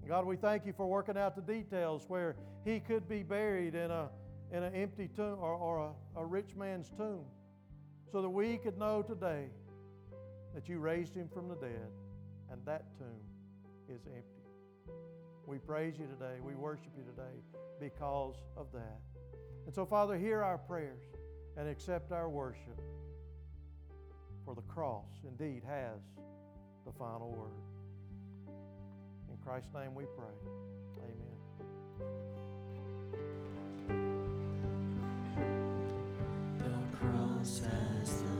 God, 0.09 0.25
we 0.25 0.37
thank 0.37 0.65
you 0.65 0.73
for 0.73 0.87
working 0.87 1.19
out 1.19 1.35
the 1.35 1.43
details 1.43 2.05
where 2.07 2.37
he 2.65 2.79
could 2.79 3.09
be 3.09 3.25
buried 3.25 3.75
in, 3.75 3.91
a, 3.91 4.09
in 4.53 4.63
an 4.63 4.73
empty 4.73 5.09
tomb 5.09 5.39
or, 5.41 5.55
or 5.55 5.93
a, 6.17 6.21
a 6.21 6.25
rich 6.25 6.55
man's 6.57 6.91
tomb 6.97 7.25
so 8.13 8.23
that 8.23 8.29
we 8.29 8.57
could 8.59 8.79
know 8.79 9.03
today 9.03 9.47
that 10.55 10.69
you 10.69 10.79
raised 10.79 11.15
him 11.15 11.29
from 11.35 11.49
the 11.49 11.57
dead 11.57 11.91
and 12.53 12.65
that 12.65 12.85
tomb 12.97 13.21
is 13.89 14.03
empty. 14.07 14.95
We 15.45 15.59
praise 15.59 15.95
you 15.99 16.07
today. 16.07 16.39
We 16.41 16.55
worship 16.55 16.93
you 16.97 17.05
today 17.05 17.41
because 17.81 18.37
of 18.57 18.67
that. 18.73 19.01
And 19.67 19.75
so, 19.75 19.85
Father, 19.85 20.17
hear 20.17 20.41
our 20.43 20.59
prayers 20.59 21.03
and 21.57 21.69
accept 21.69 22.13
our 22.13 22.29
worship 22.29 22.81
for 24.45 24.55
the 24.55 24.63
cross 24.63 25.11
indeed 25.27 25.63
has 25.67 26.01
the 26.87 26.93
final 26.93 27.33
word. 27.33 27.76
In 29.31 29.37
Christ's 29.45 29.73
name 29.75 29.95
we 29.95 30.05
pray. 30.17 30.37
Amen. 31.03 31.37
The 36.59 36.97
cross 36.97 37.61
has 37.61 38.23
the 38.23 38.36